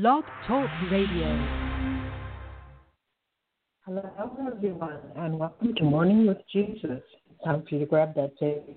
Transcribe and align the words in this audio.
Blog 0.00 0.24
Talk 0.48 0.68
Radio. 0.90 1.46
Hello, 3.86 4.10
everyone, 4.44 4.98
and 5.14 5.38
welcome 5.38 5.72
to 5.76 5.84
Morning 5.84 6.26
with 6.26 6.38
Jesus. 6.52 7.00
Time 7.44 7.62
for 7.62 7.76
you 7.76 7.78
to 7.78 7.86
grab 7.86 8.12
that 8.16 8.36
daily 8.40 8.76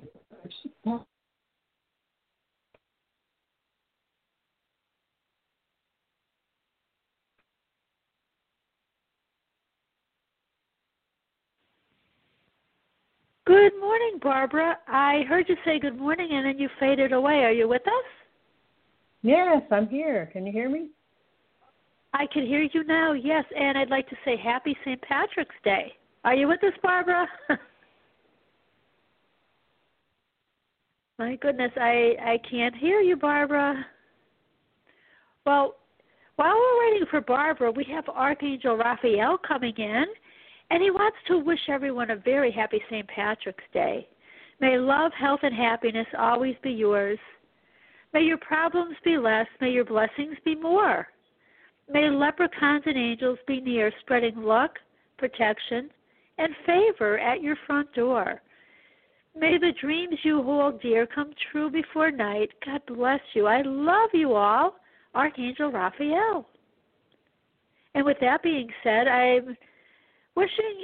Good 13.47 13.71
morning, 13.79 14.19
Barbara. 14.21 14.77
I 14.87 15.23
heard 15.27 15.49
you 15.49 15.55
say 15.65 15.79
good 15.79 15.97
morning 15.97 16.29
and 16.33 16.45
then 16.45 16.59
you 16.59 16.69
faded 16.79 17.11
away. 17.11 17.43
Are 17.43 17.51
you 17.51 17.67
with 17.67 17.81
us? 17.87 18.05
Yes, 19.23 19.63
I'm 19.71 19.89
here. 19.89 20.29
Can 20.31 20.45
you 20.45 20.51
hear 20.51 20.69
me? 20.69 20.91
I 22.13 22.25
can 22.31 22.45
hear 22.45 22.61
you 22.73 22.83
now, 22.83 23.13
yes, 23.13 23.43
and 23.55 23.77
I'd 23.77 23.89
like 23.89 24.07
to 24.09 24.15
say 24.25 24.37
happy 24.37 24.75
St. 24.83 25.01
Patrick's 25.01 25.55
Day. 25.63 25.93
Are 26.23 26.33
you 26.33 26.47
with 26.47 26.63
us, 26.63 26.73
Barbara? 26.81 27.27
My 31.19 31.35
goodness, 31.35 31.71
I 31.75 32.15
I 32.21 32.37
can't 32.49 32.75
hear 32.75 32.99
you, 33.01 33.15
Barbara. 33.15 33.85
Well, 35.45 35.75
while 36.35 36.55
we're 36.55 36.91
waiting 36.91 37.07
for 37.09 37.21
Barbara, 37.21 37.71
we 37.71 37.85
have 37.85 38.07
Archangel 38.09 38.77
Raphael 38.77 39.37
coming 39.39 39.73
in 39.77 40.05
and 40.69 40.83
he 40.83 40.91
wants 40.91 41.17
to 41.27 41.39
wish 41.39 41.59
everyone 41.69 42.11
a 42.11 42.15
very 42.15 42.51
happy 42.51 42.81
St. 42.89 43.07
Patrick's 43.07 43.63
Day. 43.73 44.07
May 44.59 44.77
love, 44.77 45.11
health, 45.13 45.39
and 45.43 45.55
happiness 45.55 46.07
always 46.17 46.55
be 46.61 46.71
yours. 46.71 47.19
May 48.13 48.23
your 48.23 48.37
problems 48.37 48.95
be 49.03 49.17
less. 49.17 49.47
May 49.61 49.69
your 49.69 49.85
blessings 49.85 50.37
be 50.43 50.55
more. 50.55 51.07
May 51.89 52.09
leprechauns 52.09 52.83
and 52.85 52.97
angels 52.97 53.39
be 53.47 53.61
near, 53.61 53.91
spreading 54.01 54.43
luck, 54.43 54.77
protection, 55.17 55.89
and 56.37 56.53
favor 56.65 57.17
at 57.17 57.41
your 57.41 57.55
front 57.65 57.91
door. 57.93 58.41
May 59.35 59.57
the 59.57 59.73
dreams 59.79 60.17
you 60.23 60.41
hold 60.41 60.81
dear 60.81 61.05
come 61.05 61.31
true 61.51 61.69
before 61.69 62.11
night. 62.11 62.49
God 62.65 62.81
bless 62.87 63.21
you. 63.33 63.47
I 63.47 63.61
love 63.61 64.09
you 64.13 64.33
all. 64.33 64.75
Archangel 65.13 65.71
Raphael. 65.71 66.47
And 67.95 68.05
with 68.05 68.17
that 68.21 68.43
being 68.43 68.67
said, 68.83 69.07
I'm 69.07 69.55
wishing 70.35 70.83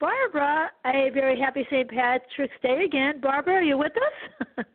Barbara 0.00 0.70
a 0.86 1.10
very 1.12 1.38
happy 1.38 1.66
St. 1.70 1.90
Patrick's 1.90 2.54
Day 2.62 2.84
again. 2.84 3.20
Barbara, 3.20 3.56
are 3.56 3.62
you 3.62 3.76
with 3.76 3.92
us? 4.58 4.64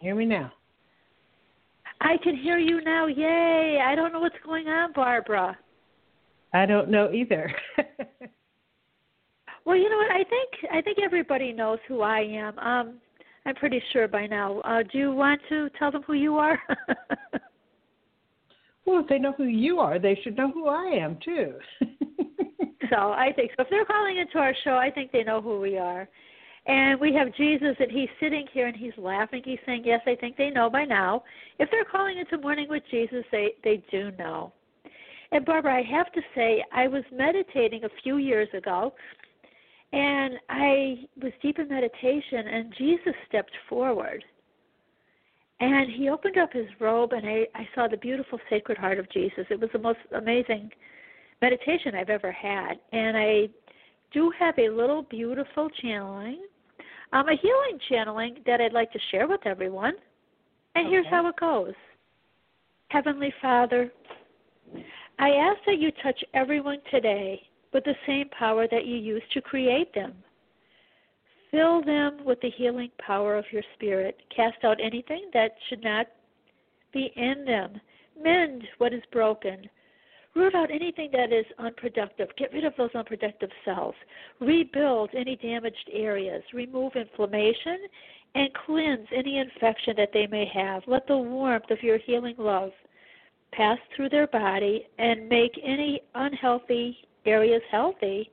hear 0.00 0.14
me 0.14 0.24
now. 0.24 0.52
I 2.00 2.16
can 2.22 2.36
hear 2.36 2.58
you 2.58 2.80
now. 2.82 3.06
Yay. 3.06 3.80
I 3.84 3.94
don't 3.94 4.12
know 4.12 4.20
what's 4.20 4.36
going 4.44 4.68
on, 4.68 4.92
Barbara. 4.92 5.58
I 6.54 6.64
don't 6.66 6.90
know 6.90 7.12
either. 7.12 7.52
well, 9.64 9.76
you 9.76 9.90
know 9.90 9.96
what? 9.96 10.10
I 10.10 10.24
think 10.24 10.72
I 10.72 10.80
think 10.80 10.98
everybody 11.02 11.52
knows 11.52 11.78
who 11.88 12.00
I 12.00 12.20
am. 12.20 12.58
Um 12.58 12.94
I'm 13.46 13.54
pretty 13.54 13.82
sure 13.92 14.08
by 14.08 14.26
now. 14.26 14.60
Uh 14.60 14.82
do 14.90 14.98
you 14.98 15.12
want 15.12 15.40
to 15.48 15.68
tell 15.78 15.90
them 15.90 16.02
who 16.06 16.14
you 16.14 16.36
are? 16.36 16.58
Well, 18.88 19.00
if 19.00 19.06
they 19.08 19.18
know 19.18 19.32
who 19.36 19.44
you 19.44 19.80
are, 19.80 19.98
they 19.98 20.18
should 20.24 20.34
know 20.34 20.50
who 20.50 20.66
I 20.66 20.84
am 20.86 21.18
too. 21.22 21.52
so 22.90 22.96
I 22.96 23.34
think 23.36 23.50
so. 23.50 23.62
If 23.62 23.68
they're 23.68 23.84
calling 23.84 24.16
into 24.16 24.38
our 24.38 24.54
show, 24.64 24.76
I 24.76 24.90
think 24.90 25.12
they 25.12 25.22
know 25.22 25.42
who 25.42 25.60
we 25.60 25.76
are. 25.76 26.08
And 26.68 27.00
we 27.00 27.14
have 27.14 27.34
Jesus, 27.34 27.74
and 27.80 27.90
he's 27.90 28.10
sitting 28.20 28.46
here 28.52 28.66
and 28.66 28.76
he's 28.76 28.96
laughing. 28.98 29.42
He's 29.44 29.58
saying, 29.64 29.84
"Yes, 29.84 30.02
I 30.06 30.14
think 30.14 30.36
they 30.36 30.50
know 30.50 30.68
by 30.68 30.84
now." 30.84 31.24
If 31.58 31.70
they're 31.70 31.84
calling 31.84 32.18
into 32.18 32.38
Morning 32.38 32.68
with 32.68 32.82
Jesus, 32.90 33.24
they 33.32 33.54
they 33.64 33.78
do 33.90 34.10
know. 34.18 34.52
And 35.32 35.44
Barbara, 35.44 35.76
I 35.76 35.82
have 35.82 36.12
to 36.12 36.22
say, 36.34 36.64
I 36.72 36.88
was 36.88 37.04
meditating 37.12 37.84
a 37.84 37.90
few 38.02 38.16
years 38.16 38.48
ago, 38.54 38.94
and 39.92 40.38
I 40.48 41.06
was 41.20 41.32
deep 41.42 41.58
in 41.58 41.68
meditation, 41.68 42.46
and 42.48 42.74
Jesus 42.76 43.14
stepped 43.28 43.56
forward 43.68 44.24
and 45.60 45.90
he 45.90 46.08
opened 46.08 46.38
up 46.38 46.52
his 46.52 46.68
robe, 46.78 47.12
and 47.12 47.26
I, 47.26 47.46
I 47.54 47.68
saw 47.74 47.88
the 47.88 47.96
beautiful 47.96 48.38
Sacred 48.48 48.78
Heart 48.78 48.98
of 48.98 49.10
Jesus. 49.10 49.44
It 49.50 49.58
was 49.58 49.70
the 49.72 49.78
most 49.78 49.98
amazing 50.14 50.70
meditation 51.42 51.94
I've 51.94 52.10
ever 52.10 52.30
had. 52.30 52.74
And 52.92 53.16
I 53.16 53.48
do 54.12 54.32
have 54.38 54.56
a 54.58 54.68
little 54.68 55.02
beautiful 55.02 55.68
channeling, 55.82 56.42
um, 57.12 57.28
a 57.28 57.36
healing 57.36 57.78
channeling 57.88 58.36
that 58.46 58.60
I'd 58.60 58.72
like 58.72 58.92
to 58.92 58.98
share 59.10 59.26
with 59.26 59.40
everyone. 59.46 59.94
And 60.74 60.86
okay. 60.86 60.92
here's 60.92 61.06
how 61.06 61.26
it 61.28 61.36
goes 61.38 61.74
Heavenly 62.88 63.32
Father, 63.42 63.92
I 65.18 65.30
ask 65.30 65.58
that 65.66 65.78
you 65.78 65.90
touch 66.02 66.22
everyone 66.34 66.78
today 66.90 67.42
with 67.72 67.84
the 67.84 67.94
same 68.06 68.28
power 68.38 68.66
that 68.70 68.86
you 68.86 68.96
used 68.96 69.30
to 69.32 69.40
create 69.40 69.92
them. 69.94 70.14
Fill 71.50 71.82
them 71.82 72.24
with 72.24 72.40
the 72.40 72.50
healing 72.56 72.90
power 73.04 73.36
of 73.36 73.44
your 73.50 73.62
Spirit. 73.74 74.16
Cast 74.34 74.64
out 74.64 74.78
anything 74.82 75.30
that 75.32 75.52
should 75.68 75.82
not 75.82 76.06
be 76.92 77.10
in 77.16 77.44
them. 77.46 77.80
Mend 78.22 78.64
what 78.78 78.92
is 78.92 79.02
broken. 79.12 79.68
Root 80.34 80.54
out 80.54 80.70
anything 80.70 81.10
that 81.12 81.32
is 81.32 81.46
unproductive. 81.58 82.28
Get 82.36 82.52
rid 82.52 82.64
of 82.64 82.74
those 82.76 82.94
unproductive 82.94 83.50
cells. 83.64 83.94
Rebuild 84.40 85.10
any 85.14 85.36
damaged 85.36 85.90
areas. 85.92 86.42
Remove 86.52 86.92
inflammation 86.94 87.78
and 88.34 88.48
cleanse 88.66 89.06
any 89.14 89.38
infection 89.38 89.94
that 89.96 90.10
they 90.12 90.26
may 90.26 90.46
have. 90.52 90.82
Let 90.86 91.06
the 91.06 91.16
warmth 91.16 91.70
of 91.70 91.82
your 91.82 91.98
healing 91.98 92.34
love 92.38 92.70
pass 93.52 93.78
through 93.96 94.10
their 94.10 94.26
body 94.26 94.86
and 94.98 95.28
make 95.28 95.58
any 95.64 96.02
unhealthy 96.14 96.96
areas 97.24 97.62
healthy 97.70 98.30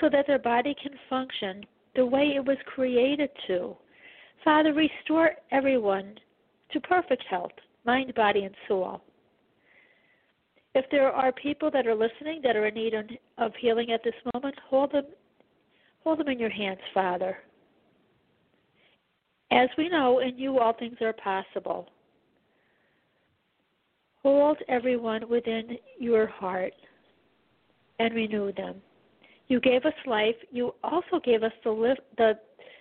so 0.00 0.08
that 0.10 0.26
their 0.26 0.38
body 0.38 0.74
can 0.80 0.92
function 1.08 1.64
the 1.94 2.06
way 2.06 2.32
it 2.34 2.44
was 2.44 2.56
created 2.66 3.30
to. 3.46 3.76
Father, 4.44 4.72
restore 4.72 5.32
everyone 5.50 6.14
to 6.72 6.80
perfect 6.80 7.22
health, 7.28 7.52
mind, 7.84 8.14
body, 8.14 8.44
and 8.44 8.54
soul. 8.68 9.00
If 10.74 10.86
there 10.90 11.08
are 11.08 11.30
people 11.32 11.70
that 11.70 11.86
are 11.86 11.94
listening 11.94 12.40
that 12.42 12.56
are 12.56 12.66
in 12.66 12.74
need 12.74 12.94
of 13.38 13.52
healing 13.60 13.92
at 13.92 14.02
this 14.02 14.14
moment, 14.34 14.56
hold 14.68 14.92
them 14.92 15.04
hold 16.02 16.18
them 16.18 16.28
in 16.28 16.38
your 16.38 16.50
hands, 16.50 16.80
Father. 16.92 17.38
As 19.50 19.68
we 19.78 19.88
know, 19.88 20.18
in 20.18 20.36
you 20.36 20.58
all 20.58 20.72
things 20.72 20.96
are 21.00 21.12
possible. 21.12 21.88
Hold 24.22 24.58
everyone 24.68 25.28
within 25.28 25.76
your 25.98 26.26
heart 26.26 26.72
and 27.98 28.14
renew 28.14 28.52
them. 28.52 28.76
You 29.48 29.60
gave 29.60 29.84
us 29.84 29.92
life. 30.06 30.34
You 30.50 30.74
also 30.82 31.20
gave 31.22 31.42
us 31.42 31.52
the, 31.62 31.94
the, 32.16 32.32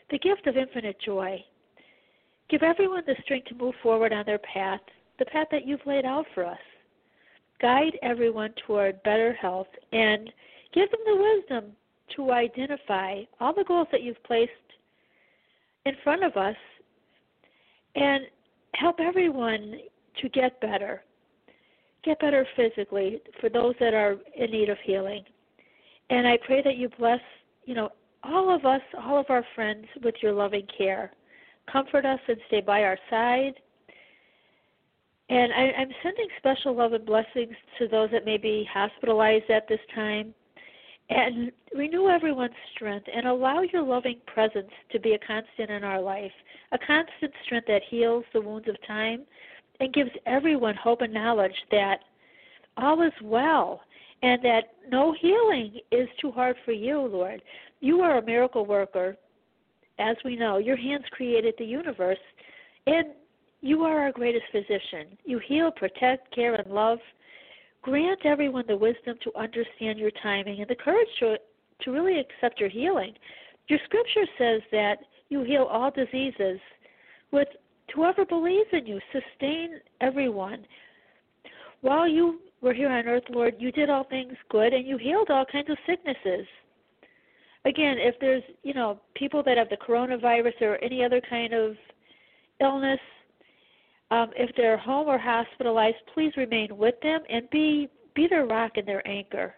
the 0.09 0.19
gift 0.19 0.47
of 0.47 0.55
infinite 0.57 0.95
joy. 1.05 1.43
Give 2.49 2.63
everyone 2.63 3.03
the 3.05 3.15
strength 3.23 3.47
to 3.49 3.55
move 3.55 3.75
forward 3.83 4.13
on 4.13 4.25
their 4.25 4.39
path, 4.39 4.79
the 5.19 5.25
path 5.25 5.47
that 5.51 5.67
you've 5.67 5.85
laid 5.85 6.05
out 6.05 6.25
for 6.33 6.45
us. 6.45 6.57
Guide 7.63 7.97
everyone 8.03 8.53
toward 8.67 9.01
better 9.03 9.31
health 9.31 9.69
and 9.93 10.29
give 10.73 10.91
them 10.91 10.99
the 11.05 11.15
wisdom 11.15 11.71
to 12.13 12.31
identify 12.33 13.21
all 13.39 13.53
the 13.53 13.63
goals 13.63 13.87
that 13.93 14.03
you've 14.03 14.21
placed 14.23 14.51
in 15.85 15.93
front 16.03 16.25
of 16.25 16.35
us 16.35 16.57
and 17.95 18.25
help 18.75 18.99
everyone 18.99 19.79
to 20.21 20.27
get 20.27 20.59
better. 20.59 21.03
Get 22.03 22.19
better 22.19 22.45
physically 22.57 23.21
for 23.39 23.47
those 23.49 23.75
that 23.79 23.93
are 23.93 24.17
in 24.35 24.51
need 24.51 24.67
of 24.67 24.77
healing. 24.83 25.23
And 26.09 26.27
I 26.27 26.37
pray 26.45 26.61
that 26.63 26.75
you 26.75 26.89
bless, 26.99 27.21
you 27.63 27.75
know, 27.75 27.91
all 28.23 28.53
of 28.53 28.65
us, 28.65 28.81
all 29.01 29.17
of 29.17 29.27
our 29.29 29.45
friends 29.55 29.85
with 30.03 30.15
your 30.21 30.33
loving 30.33 30.67
care. 30.77 31.13
Comfort 31.71 32.05
us 32.05 32.19
and 32.27 32.37
stay 32.47 32.59
by 32.59 32.83
our 32.83 32.97
side. 33.09 33.53
And 35.29 35.53
I, 35.53 35.71
I'm 35.79 35.89
sending 36.01 36.27
special 36.37 36.75
love 36.75 36.93
and 36.93 37.05
blessings 37.05 37.55
to 37.79 37.87
those 37.87 38.09
that 38.11 38.25
may 38.25 38.37
be 38.37 38.67
hospitalized 38.71 39.49
at 39.49 39.67
this 39.67 39.79
time. 39.95 40.33
And 41.09 41.51
renew 41.75 42.07
everyone's 42.07 42.53
strength 42.73 43.07
and 43.13 43.27
allow 43.27 43.61
your 43.61 43.83
loving 43.83 44.19
presence 44.25 44.71
to 44.91 44.99
be 44.99 45.13
a 45.13 45.19
constant 45.19 45.69
in 45.69 45.83
our 45.83 45.99
life, 45.99 46.31
a 46.71 46.77
constant 46.77 47.33
strength 47.45 47.67
that 47.67 47.81
heals 47.89 48.23
the 48.33 48.41
wounds 48.41 48.69
of 48.69 48.75
time 48.87 49.23
and 49.79 49.93
gives 49.93 50.11
everyone 50.25 50.75
hope 50.75 51.01
and 51.01 51.13
knowledge 51.13 51.55
that 51.71 51.99
all 52.77 53.01
is 53.01 53.13
well 53.21 53.81
and 54.23 54.41
that 54.43 54.73
no 54.89 55.13
healing 55.19 55.79
is 55.91 56.07
too 56.21 56.31
hard 56.31 56.55
for 56.63 56.71
you, 56.71 56.99
Lord. 57.01 57.41
You 57.81 57.99
are 58.01 58.17
a 58.17 58.25
miracle 58.25 58.65
worker, 58.65 59.17
as 59.99 60.15
we 60.23 60.35
know. 60.37 60.57
Your 60.57 60.77
hands 60.77 61.03
created 61.11 61.53
the 61.57 61.65
universe, 61.65 62.17
and 62.87 63.07
you 63.63 63.83
are 63.83 63.97
our 63.97 64.11
greatest 64.11 64.43
physician. 64.51 65.17
You 65.23 65.39
heal, 65.39 65.71
protect, 65.71 66.35
care, 66.35 66.53
and 66.55 66.69
love. 66.69 66.99
Grant 67.81 68.25
everyone 68.25 68.65
the 68.67 68.75
wisdom 68.75 69.15
to 69.23 69.31
understand 69.39 69.97
your 69.97 70.11
timing 70.21 70.59
and 70.59 70.69
the 70.69 70.75
courage 70.75 71.07
to, 71.19 71.37
to 71.83 71.91
really 71.91 72.19
accept 72.19 72.59
your 72.59 72.67
healing. 72.67 73.13
Your 73.69 73.79
scripture 73.85 74.25
says 74.37 74.61
that 74.73 74.95
you 75.29 75.43
heal 75.43 75.63
all 75.63 75.91
diseases 75.91 76.59
with 77.31 77.47
whoever 77.95 78.25
believes 78.25 78.67
in 78.73 78.85
you, 78.85 78.99
sustain 79.13 79.79
everyone. 80.01 80.65
While 81.79 82.07
you 82.07 82.41
were 82.59 82.73
here 82.73 82.89
on 82.89 83.07
earth, 83.07 83.23
Lord, 83.29 83.55
you 83.59 83.71
did 83.71 83.89
all 83.89 84.03
things 84.03 84.35
good 84.49 84.73
and 84.73 84.85
you 84.85 84.97
healed 84.97 85.29
all 85.29 85.45
kinds 85.49 85.69
of 85.69 85.77
sicknesses. 85.87 86.45
Again, 87.63 87.95
if 87.97 88.15
there's, 88.19 88.43
you 88.63 88.73
know, 88.73 88.99
people 89.15 89.41
that 89.43 89.57
have 89.57 89.69
the 89.69 89.77
coronavirus 89.77 90.61
or 90.61 90.83
any 90.83 91.01
other 91.01 91.21
kind 91.29 91.53
of 91.53 91.75
illness, 92.59 92.99
um, 94.11 94.29
if 94.35 94.55
they're 94.55 94.77
home 94.77 95.07
or 95.07 95.17
hospitalized, 95.17 95.97
please 96.13 96.31
remain 96.37 96.77
with 96.77 96.95
them 97.01 97.21
and 97.29 97.49
be 97.49 97.89
be 98.15 98.27
their 98.27 98.45
rock 98.45 98.73
and 98.75 98.87
their 98.87 99.05
anchor. 99.07 99.55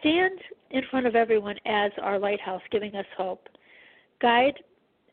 Stand 0.00 0.38
in 0.70 0.82
front 0.90 1.06
of 1.06 1.16
everyone 1.16 1.56
as 1.66 1.90
our 2.00 2.18
lighthouse, 2.18 2.62
giving 2.70 2.94
us 2.94 3.06
hope. 3.16 3.48
Guide 4.20 4.54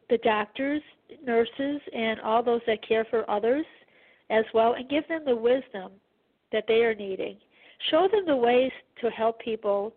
the 0.09 0.17
doctors, 0.19 0.81
nurses, 1.25 1.81
and 1.93 2.19
all 2.21 2.43
those 2.43 2.61
that 2.67 2.87
care 2.87 3.05
for 3.09 3.29
others 3.29 3.65
as 4.29 4.45
well, 4.53 4.73
and 4.73 4.89
give 4.89 5.07
them 5.07 5.23
the 5.25 5.35
wisdom 5.35 5.91
that 6.51 6.65
they 6.67 6.83
are 6.83 6.95
needing. 6.95 7.37
Show 7.89 8.07
them 8.11 8.25
the 8.25 8.35
ways 8.35 8.71
to 9.01 9.09
help 9.09 9.39
people 9.39 9.93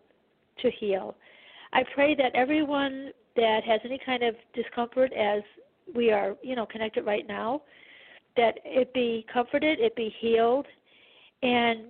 to 0.61 0.71
heal. 0.71 1.15
I 1.73 1.83
pray 1.93 2.15
that 2.15 2.33
everyone 2.33 3.11
that 3.35 3.63
has 3.63 3.79
any 3.85 3.99
kind 4.03 4.23
of 4.23 4.35
discomfort 4.53 5.13
as 5.13 5.41
we 5.95 6.11
are, 6.11 6.35
you 6.41 6.55
know, 6.55 6.65
connected 6.65 7.05
right 7.05 7.27
now, 7.27 7.61
that 8.37 8.59
it 8.63 8.93
be 8.93 9.25
comforted, 9.31 9.79
it 9.79 9.95
be 9.95 10.13
healed, 10.19 10.65
and 11.43 11.81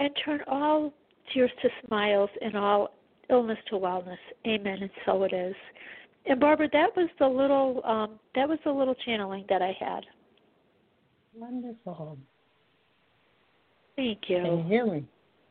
and 0.00 0.10
turn 0.24 0.40
all 0.46 0.92
tears 1.32 1.50
to 1.62 1.68
smiles 1.86 2.30
and 2.40 2.56
all 2.56 2.94
illness 3.30 3.58
to 3.68 3.76
wellness. 3.76 4.16
Amen. 4.46 4.78
And 4.82 4.90
so 5.04 5.22
it 5.24 5.32
is. 5.32 5.54
And 6.26 6.40
Barbara, 6.40 6.68
that 6.72 6.96
was 6.96 7.08
the 7.18 7.28
little 7.28 7.82
um, 7.84 8.18
that 8.34 8.48
was 8.48 8.58
the 8.64 8.72
little 8.72 8.94
channeling 9.04 9.44
that 9.48 9.62
I 9.62 9.76
had. 9.78 10.04
Wonderful. 11.34 12.18
Thank 13.94 14.20
you. 14.28 14.42
Can 14.42 14.58
you 14.58 14.64
hear 14.64 14.86
me? 14.86 15.04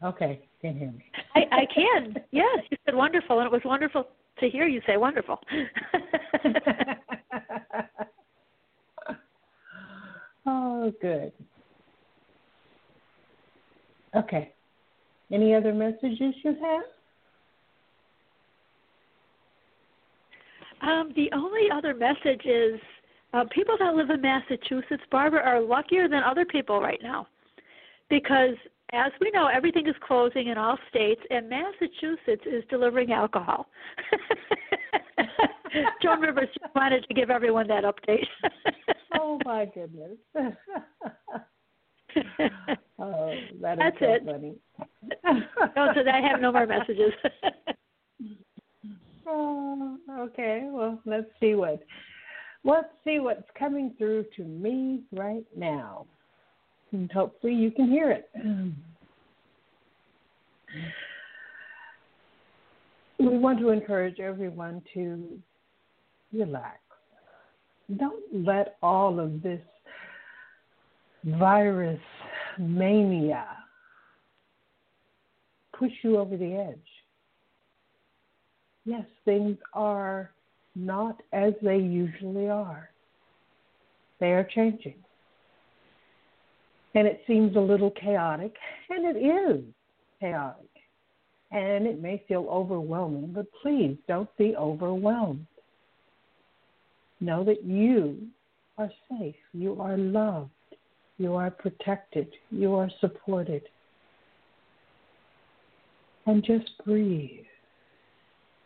Okay, 0.04 0.42
can 0.62 0.78
hear 0.78 0.92
me. 0.92 1.06
I, 1.36 1.42
I 1.52 1.66
can. 1.74 2.16
Yes, 2.32 2.60
you 2.70 2.78
said 2.86 2.96
wonderful, 2.96 3.40
and 3.40 3.46
it 3.46 3.52
was 3.52 3.62
wonderful 3.64 4.08
to 4.40 4.50
hear 4.50 4.68
you 4.68 4.82
say 4.86 4.98
wonderful. 4.98 5.40
oh, 10.86 10.94
good. 11.02 11.32
Okay. 14.16 14.52
Any 15.32 15.54
other 15.54 15.74
messages 15.74 16.36
you 16.44 16.56
have? 16.62 16.84
Um, 20.82 21.14
the 21.16 21.30
only 21.34 21.70
other 21.74 21.94
message 21.94 22.46
is 22.46 22.80
uh, 23.34 23.44
people 23.52 23.76
that 23.80 23.96
live 23.96 24.10
in 24.10 24.22
Massachusetts, 24.22 25.04
Barbara, 25.12 25.42
are 25.42 25.60
luckier 25.60 26.08
than 26.08 26.22
other 26.24 26.46
people 26.46 26.80
right 26.80 27.00
now 27.02 27.28
because, 28.10 28.56
as 28.94 29.12
we 29.20 29.32
know, 29.32 29.48
everything 29.48 29.88
is 29.88 29.96
closing 30.06 30.48
in 30.48 30.58
all 30.58 30.78
states, 30.90 31.22
and 31.32 31.50
Massachusetts 31.50 32.44
is 32.46 32.64
delivering 32.70 33.12
alcohol. 33.12 33.68
Joan 36.02 36.22
Rivers 36.22 36.50
just 36.62 36.74
wanted 36.76 37.06
to 37.08 37.14
give 37.14 37.30
everyone 37.30 37.68
that 37.68 37.84
update. 37.84 38.26
oh 39.20 39.40
my 39.46 39.66
goodness. 39.66 40.18
oh, 43.00 43.34
that 43.62 43.74
is 43.74 43.80
That's 43.80 44.00
so 44.00 44.06
it. 44.06 44.24
funny. 44.26 44.56
no, 45.76 45.88
so 45.94 46.10
I 46.12 46.22
have 46.28 46.42
no 46.42 46.52
more 46.52 46.66
messages. 46.66 47.12
oh, 49.28 49.98
okay. 50.20 50.68
Well, 50.72 51.00
let's 51.06 51.28
see 51.40 51.56
what 51.56 51.84
let's 52.64 52.88
see 53.04 53.20
what's 53.20 53.50
coming 53.58 53.94
through 53.98 54.26
to 54.38 54.44
me 54.44 55.04
right 55.12 55.46
now, 55.56 56.06
and 56.92 57.12
hopefully 57.12 57.54
you 57.54 57.72
can 57.72 57.90
hear 57.90 58.12
it. 58.12 58.30
We 63.20 63.38
want 63.38 63.60
to 63.60 63.70
encourage 63.70 64.20
everyone 64.20 64.82
to 64.94 65.40
relax. 66.34 66.80
Don't 67.98 68.46
let 68.46 68.78
all 68.82 69.20
of 69.20 69.42
this 69.42 69.62
virus 71.24 72.00
mania 72.58 73.46
push 75.78 75.92
you 76.04 76.18
over 76.18 76.38
the 76.38 76.54
edge. 76.54 76.80
Yes, 78.86 79.06
things 79.26 79.58
are 79.74 80.32
not 80.76 81.22
as 81.34 81.54
they 81.62 81.78
usually 81.78 82.50
are. 82.50 82.90
They 84.20 84.32
are 84.32 84.48
changing. 84.56 84.96
And 86.94 87.08
it 87.08 87.22
seems 87.28 87.56
a 87.56 87.60
little 87.60 87.92
chaotic, 87.92 88.56
and 88.90 89.06
it 89.06 89.20
is 89.20 89.64
chaotic. 90.20 90.70
And 91.52 91.86
it 91.86 92.02
may 92.02 92.24
feel 92.28 92.48
overwhelming, 92.50 93.34
but 93.34 93.46
please 93.62 93.98
don't 94.08 94.30
be 94.38 94.56
overwhelmed. 94.56 95.46
Know 97.20 97.44
that 97.44 97.64
you 97.64 98.28
are 98.78 98.92
safe, 99.10 99.36
you 99.54 99.80
are 99.82 99.98
loved, 99.98 100.50
you 101.18 101.34
are 101.36 101.50
protected, 101.50 102.28
you 102.52 102.76
are 102.76 102.90
supported. 103.00 103.64
And 106.26 106.44
just 106.44 106.72
breathe. 106.86 107.46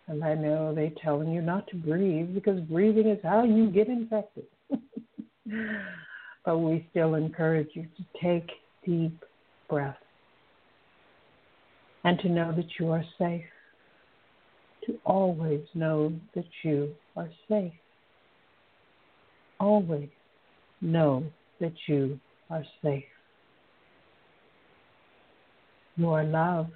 And 0.08 0.24
I 0.24 0.34
know 0.34 0.74
they're 0.74 0.92
telling 1.04 1.32
you 1.32 1.42
not 1.42 1.68
to 1.68 1.76
breathe 1.76 2.34
because 2.34 2.60
breathing 2.62 3.08
is 3.08 3.20
how 3.22 3.44
you 3.44 3.70
get 3.70 3.88
infected. 3.88 4.46
but 6.46 6.58
we 6.58 6.88
still 6.90 7.14
encourage 7.16 7.70
you 7.74 7.84
to 7.84 8.04
take 8.22 8.50
deep 8.86 9.24
breaths 9.70 10.00
and 12.04 12.18
to 12.20 12.30
know 12.30 12.54
that 12.56 12.68
you 12.80 12.90
are 12.90 13.04
safe. 13.18 13.46
To 14.86 14.98
always 15.06 15.62
know 15.76 16.14
that 16.34 16.46
you 16.64 16.96
are 17.16 17.30
safe. 17.48 17.74
Always 19.60 20.10
know 20.82 21.24
that 21.60 21.74
you 21.88 22.20
are 22.50 22.64
safe. 22.82 23.04
You 25.98 26.10
are 26.10 26.24
loved 26.24 26.72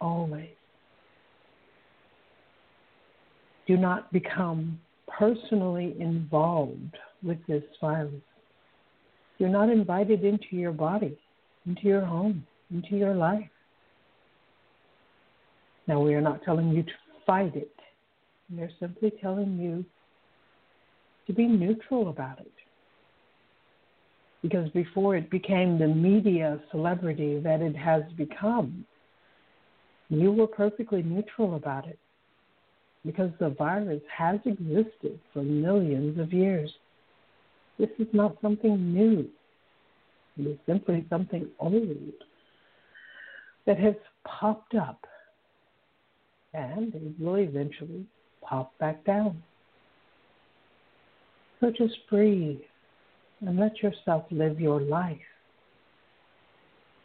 always. 0.00 0.50
Do 3.66 3.78
not 3.78 4.12
become 4.12 4.78
personally 5.08 5.96
involved 5.98 6.96
with 7.22 7.38
this 7.46 7.62
virus. 7.80 8.12
You're 9.38 9.48
not 9.48 9.70
invited 9.70 10.24
into 10.24 10.56
your 10.56 10.72
body, 10.72 11.18
into 11.66 11.82
your 11.84 12.04
home, 12.04 12.46
into 12.70 12.96
your 12.96 13.14
life. 13.14 13.48
Now, 15.86 16.00
we 16.00 16.14
are 16.14 16.20
not 16.20 16.42
telling 16.44 16.68
you 16.68 16.82
to 16.82 16.92
fight 17.26 17.56
it. 17.56 17.70
We 18.54 18.62
are 18.62 18.70
simply 18.78 19.12
telling 19.20 19.58
you 19.58 19.84
to 21.26 21.32
be 21.32 21.46
neutral 21.46 22.08
about 22.08 22.40
it. 22.40 22.52
Because 24.42 24.68
before 24.70 25.16
it 25.16 25.30
became 25.30 25.78
the 25.78 25.86
media 25.86 26.60
celebrity 26.70 27.40
that 27.40 27.62
it 27.62 27.74
has 27.76 28.02
become, 28.16 28.84
you 30.10 30.32
were 30.32 30.46
perfectly 30.46 31.02
neutral 31.02 31.56
about 31.56 31.86
it. 31.86 31.98
Because 33.06 33.30
the 33.38 33.50
virus 33.50 34.02
has 34.14 34.38
existed 34.44 35.18
for 35.32 35.42
millions 35.42 36.18
of 36.18 36.32
years. 36.32 36.70
This 37.78 37.90
is 37.98 38.08
not 38.12 38.36
something 38.40 38.92
new. 38.92 39.28
It 40.38 40.46
is 40.46 40.58
simply 40.66 41.06
something 41.08 41.48
old 41.58 42.12
that 43.66 43.78
has 43.78 43.94
popped 44.24 44.74
up 44.74 45.06
and 46.54 46.94
it 46.94 47.20
will 47.20 47.36
eventually 47.36 48.06
pop 48.42 48.76
back 48.78 49.04
down. 49.04 49.42
So 51.64 51.70
just 51.70 51.98
breathe 52.10 52.60
and 53.40 53.58
let 53.58 53.82
yourself 53.82 54.24
live 54.30 54.60
your 54.60 54.82
life. 54.82 55.16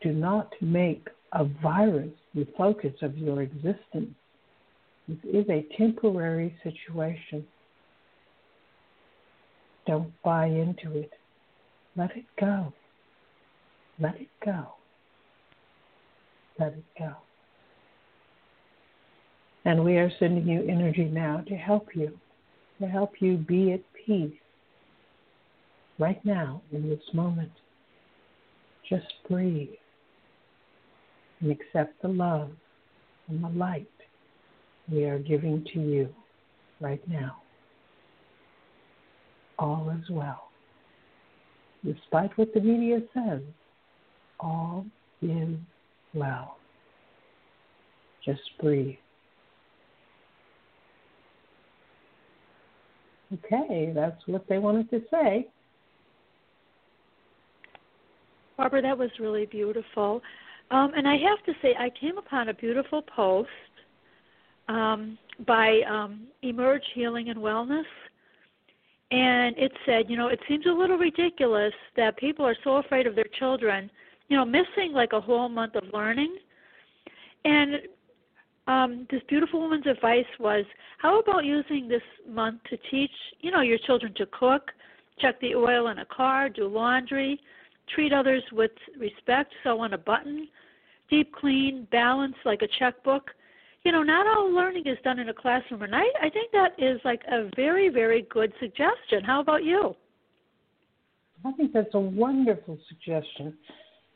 Do 0.01 0.11
not 0.11 0.51
make 0.59 1.07
a 1.31 1.45
virus 1.45 2.11
the 2.35 2.45
focus 2.57 2.91
of 3.01 3.17
your 3.17 3.41
existence. 3.41 4.13
This 5.07 5.17
is 5.23 5.45
a 5.49 5.65
temporary 5.77 6.53
situation. 6.61 7.47
Don't 9.87 10.11
buy 10.23 10.47
into 10.47 10.91
it. 10.97 11.13
Let 11.95 12.17
it 12.17 12.25
go. 12.37 12.73
Let 13.97 14.15
it 14.15 14.27
go. 14.45 14.73
Let 16.59 16.73
it 16.73 16.83
go. 16.97 17.13
And 19.63 19.85
we 19.85 19.95
are 19.95 20.11
sending 20.19 20.45
you 20.45 20.67
energy 20.67 21.05
now 21.05 21.45
to 21.47 21.55
help 21.55 21.95
you, 21.95 22.11
to 22.81 22.87
help 22.87 23.21
you 23.21 23.37
be 23.37 23.71
at 23.71 23.81
peace 24.05 24.33
right 25.99 26.23
now 26.25 26.61
in 26.71 26.89
this 26.89 27.03
moment. 27.13 27.51
Just 28.89 29.07
breathe 29.29 29.69
and 31.41 31.51
accept 31.51 32.01
the 32.01 32.07
love 32.07 32.49
and 33.27 33.43
the 33.43 33.49
light 33.49 33.87
we 34.91 35.05
are 35.05 35.19
giving 35.19 35.63
to 35.73 35.79
you 35.79 36.09
right 36.81 37.05
now. 37.07 37.35
all 39.59 39.89
is 39.89 40.09
well. 40.09 40.49
Despite 41.85 42.37
what 42.37 42.53
the 42.53 42.61
media 42.61 42.99
says, 43.13 43.41
all 44.39 44.85
is 45.21 45.55
well. 46.13 46.57
Just 48.25 48.41
breathe. 48.59 48.95
Okay, 53.33 53.91
that's 53.93 54.21
what 54.25 54.47
they 54.49 54.57
wanted 54.57 54.89
to 54.89 55.01
say. 55.11 55.47
Barbara, 58.59 58.81
that 58.81 58.97
was 58.97 59.09
really 59.21 59.45
beautiful. 59.45 60.21
Um, 60.69 60.91
and 60.93 61.07
I 61.07 61.15
have 61.15 61.41
to 61.45 61.53
say, 61.61 61.75
I 61.79 61.89
came 61.97 62.17
upon 62.17 62.49
a 62.49 62.53
beautiful 62.53 63.01
post 63.01 63.47
um, 64.67 65.17
by 65.47 65.79
um, 65.89 66.27
Emerge 66.41 66.83
Healing 66.93 67.29
and 67.29 67.39
Wellness. 67.39 67.85
And 69.11 69.57
it 69.57 69.71
said, 69.85 70.09
you 70.09 70.17
know, 70.17 70.27
it 70.27 70.41
seems 70.49 70.65
a 70.65 70.71
little 70.71 70.97
ridiculous 70.97 71.71
that 71.95 72.17
people 72.17 72.45
are 72.45 72.55
so 72.65 72.75
afraid 72.75 73.07
of 73.07 73.15
their 73.15 73.29
children, 73.39 73.89
you 74.27 74.35
know, 74.35 74.43
missing 74.43 74.91
like 74.91 75.13
a 75.13 75.21
whole 75.21 75.47
month 75.47 75.75
of 75.75 75.85
learning. 75.93 76.35
And 77.45 77.75
um, 78.67 79.07
this 79.09 79.21
beautiful 79.29 79.61
woman's 79.61 79.87
advice 79.87 80.25
was, 80.37 80.65
how 80.97 81.21
about 81.21 81.45
using 81.45 81.87
this 81.87 82.03
month 82.27 82.59
to 82.69 82.77
teach, 82.91 83.09
you 83.39 83.51
know, 83.51 83.61
your 83.61 83.77
children 83.77 84.13
to 84.15 84.25
cook, 84.37 84.71
check 85.17 85.39
the 85.39 85.55
oil 85.55 85.87
in 85.87 85.99
a 85.99 86.05
car, 86.05 86.49
do 86.49 86.67
laundry, 86.67 87.39
treat 87.93 88.13
others 88.13 88.43
with 88.51 88.71
respect, 88.97 89.53
sew 89.63 89.79
on 89.79 89.93
a 89.93 89.97
button, 89.97 90.47
deep 91.09 91.33
clean, 91.33 91.87
balance 91.91 92.35
like 92.45 92.61
a 92.61 92.67
checkbook. 92.79 93.31
You 93.83 93.91
know, 93.91 94.03
not 94.03 94.27
all 94.27 94.51
learning 94.53 94.87
is 94.87 94.97
done 95.03 95.19
in 95.19 95.29
a 95.29 95.33
classroom, 95.33 95.83
and 95.83 95.95
I, 95.95 96.03
I 96.21 96.29
think 96.29 96.51
that 96.51 96.73
is 96.77 96.99
like 97.05 97.21
a 97.31 97.49
very, 97.55 97.89
very 97.89 98.23
good 98.29 98.51
suggestion. 98.59 99.23
How 99.25 99.39
about 99.39 99.63
you? 99.63 99.95
I 101.45 101.51
think 101.53 101.71
that's 101.71 101.93
a 101.93 101.99
wonderful 101.99 102.77
suggestion 102.89 103.57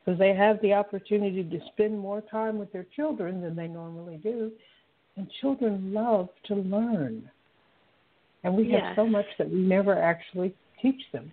because 0.03 0.19
they 0.19 0.35
have 0.35 0.61
the 0.61 0.73
opportunity 0.73 1.43
to 1.43 1.59
spend 1.71 1.97
more 1.97 2.21
time 2.21 2.59
with 2.59 2.71
their 2.73 2.85
children 2.95 3.41
than 3.41 3.55
they 3.55 3.67
normally 3.67 4.17
do. 4.17 4.51
And 5.15 5.29
children 5.39 5.93
love 5.93 6.29
to 6.47 6.55
learn. 6.55 7.29
And 8.43 8.55
we 8.55 8.65
yes. 8.65 8.81
have 8.83 8.95
so 8.95 9.07
much 9.07 9.27
that 9.37 9.49
we 9.49 9.59
never 9.59 9.97
actually 9.97 10.53
teach 10.81 11.01
them. 11.13 11.31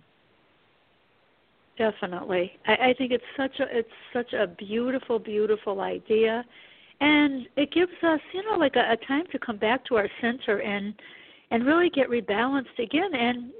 Definitely. 1.77 2.53
I, 2.67 2.73
I 2.89 2.93
think 2.97 3.11
it's 3.11 3.23
such 3.37 3.59
a 3.59 3.77
it's 3.77 3.89
such 4.13 4.33
a 4.33 4.47
beautiful, 4.47 5.19
beautiful 5.19 5.81
idea. 5.81 6.43
And 6.99 7.47
it 7.57 7.71
gives 7.71 7.91
us, 8.03 8.19
you 8.33 8.43
know, 8.43 8.57
like 8.57 8.75
a, 8.75 8.91
a 8.91 8.97
time 9.07 9.25
to 9.31 9.39
come 9.39 9.57
back 9.57 9.83
to 9.85 9.95
our 9.95 10.09
center 10.19 10.61
and 10.61 10.93
and 11.49 11.65
really 11.65 11.89
get 11.89 12.09
rebalanced 12.09 12.77
again 12.79 13.13
and 13.15 13.51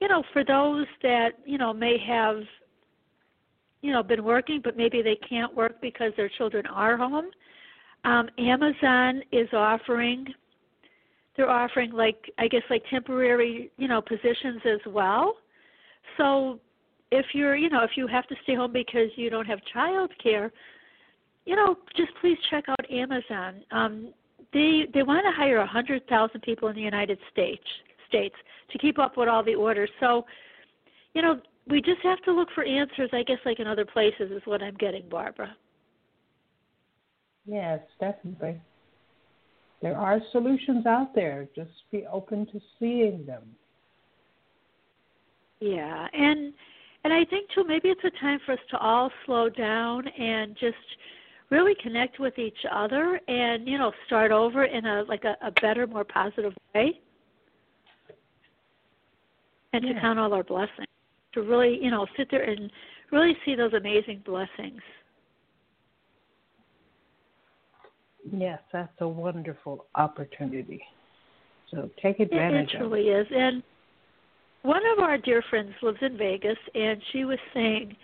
you 0.00 0.06
know, 0.06 0.22
for 0.32 0.44
those 0.44 0.86
that, 1.02 1.30
you 1.44 1.58
know, 1.58 1.72
may 1.72 1.98
have 1.98 2.42
you 3.80 3.92
know 3.92 4.02
been 4.02 4.24
working 4.24 4.60
but 4.62 4.76
maybe 4.76 5.02
they 5.02 5.16
can't 5.28 5.54
work 5.54 5.80
because 5.80 6.12
their 6.16 6.28
children 6.28 6.66
are 6.66 6.96
home 6.96 7.26
um 8.04 8.28
amazon 8.38 9.22
is 9.32 9.48
offering 9.52 10.26
they're 11.36 11.50
offering 11.50 11.92
like 11.92 12.30
i 12.38 12.48
guess 12.48 12.62
like 12.70 12.82
temporary 12.90 13.70
you 13.76 13.88
know 13.88 14.00
positions 14.00 14.60
as 14.64 14.80
well 14.86 15.36
so 16.16 16.58
if 17.10 17.26
you're 17.32 17.56
you 17.56 17.68
know 17.68 17.82
if 17.82 17.90
you 17.96 18.06
have 18.06 18.26
to 18.28 18.34
stay 18.42 18.54
home 18.54 18.72
because 18.72 19.08
you 19.16 19.30
don't 19.30 19.46
have 19.46 19.58
child 19.72 20.10
care 20.22 20.52
you 21.44 21.56
know 21.56 21.76
just 21.96 22.10
please 22.20 22.36
check 22.50 22.64
out 22.68 22.90
amazon 22.90 23.62
um 23.70 24.12
they 24.52 24.86
they 24.94 25.02
want 25.02 25.24
to 25.24 25.32
hire 25.32 25.58
a 25.58 25.66
hundred 25.66 26.06
thousand 26.08 26.40
people 26.42 26.68
in 26.68 26.76
the 26.76 26.82
united 26.82 27.18
states 27.32 27.64
states 28.06 28.34
to 28.70 28.78
keep 28.78 28.98
up 28.98 29.16
with 29.16 29.28
all 29.28 29.42
the 29.42 29.54
orders 29.54 29.90
so 30.00 30.24
you 31.14 31.22
know 31.22 31.40
we 31.68 31.80
just 31.80 32.00
have 32.02 32.20
to 32.22 32.32
look 32.32 32.48
for 32.54 32.64
answers, 32.64 33.10
I 33.12 33.22
guess, 33.22 33.38
like 33.44 33.60
in 33.60 33.66
other 33.66 33.84
places, 33.84 34.30
is 34.30 34.42
what 34.44 34.62
I'm 34.62 34.76
getting, 34.76 35.08
Barbara. 35.08 35.54
Yes, 37.46 37.80
definitely. 38.00 38.60
There 39.80 39.96
are 39.96 40.20
solutions 40.32 40.86
out 40.86 41.14
there. 41.14 41.46
Just 41.54 41.70
be 41.90 42.04
open 42.10 42.46
to 42.46 42.60
seeing 42.78 43.24
them. 43.26 43.42
Yeah, 45.60 46.06
and 46.12 46.52
and 47.08 47.16
I 47.16 47.24
think 47.24 47.48
too 47.54 47.64
maybe 47.64 47.88
it's 47.88 48.04
a 48.04 48.20
time 48.20 48.38
for 48.44 48.52
us 48.52 48.58
to 48.70 48.76
all 48.76 49.10
slow 49.24 49.48
down 49.48 50.06
and 50.06 50.54
just 50.60 50.76
really 51.48 51.74
connect 51.82 52.20
with 52.20 52.38
each 52.38 52.58
other 52.70 53.18
and 53.26 53.66
you 53.66 53.78
know 53.78 53.92
start 54.06 54.30
over 54.30 54.64
in 54.64 54.84
a 54.84 55.04
like 55.08 55.24
a, 55.24 55.34
a 55.40 55.50
better, 55.62 55.86
more 55.86 56.04
positive 56.04 56.52
way, 56.74 57.00
and 59.72 59.82
yeah. 59.84 59.94
to 59.94 60.00
count 60.00 60.18
all 60.18 60.34
our 60.34 60.42
blessings 60.42 60.86
to 61.32 61.40
really, 61.40 61.78
you 61.82 61.90
know, 61.90 62.06
sit 62.14 62.30
there 62.30 62.42
and 62.42 62.70
really 63.10 63.34
see 63.46 63.54
those 63.54 63.72
amazing 63.72 64.22
blessings. 64.26 64.82
Yes, 68.30 68.60
that's 68.70 68.92
a 69.00 69.08
wonderful 69.08 69.86
opportunity. 69.94 70.82
So 71.70 71.88
take 72.02 72.20
advantage 72.20 72.70
it, 72.74 72.76
it 72.76 72.78
truly 72.78 73.10
of 73.10 73.16
it. 73.16 73.20
is. 73.20 73.26
And 73.34 73.62
one 74.62 74.82
of 74.92 74.98
our 74.98 75.18
dear 75.18 75.42
friends 75.50 75.72
lives 75.82 75.98
in 76.02 76.16
Vegas, 76.16 76.58
and 76.74 77.00
she 77.12 77.24
was 77.24 77.38
saying, 77.54 77.96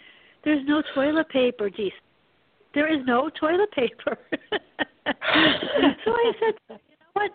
"There's 0.44 0.66
no 0.66 0.82
toilet 0.94 1.28
paper, 1.28 1.70
Dee. 1.70 1.92
There 2.74 2.92
is 2.92 3.04
no 3.06 3.30
toilet 3.30 3.70
paper." 3.72 4.18
so 4.52 6.10
I 6.10 6.32
said, 6.40 6.54
"You 6.68 6.76
know 6.76 7.10
what? 7.12 7.30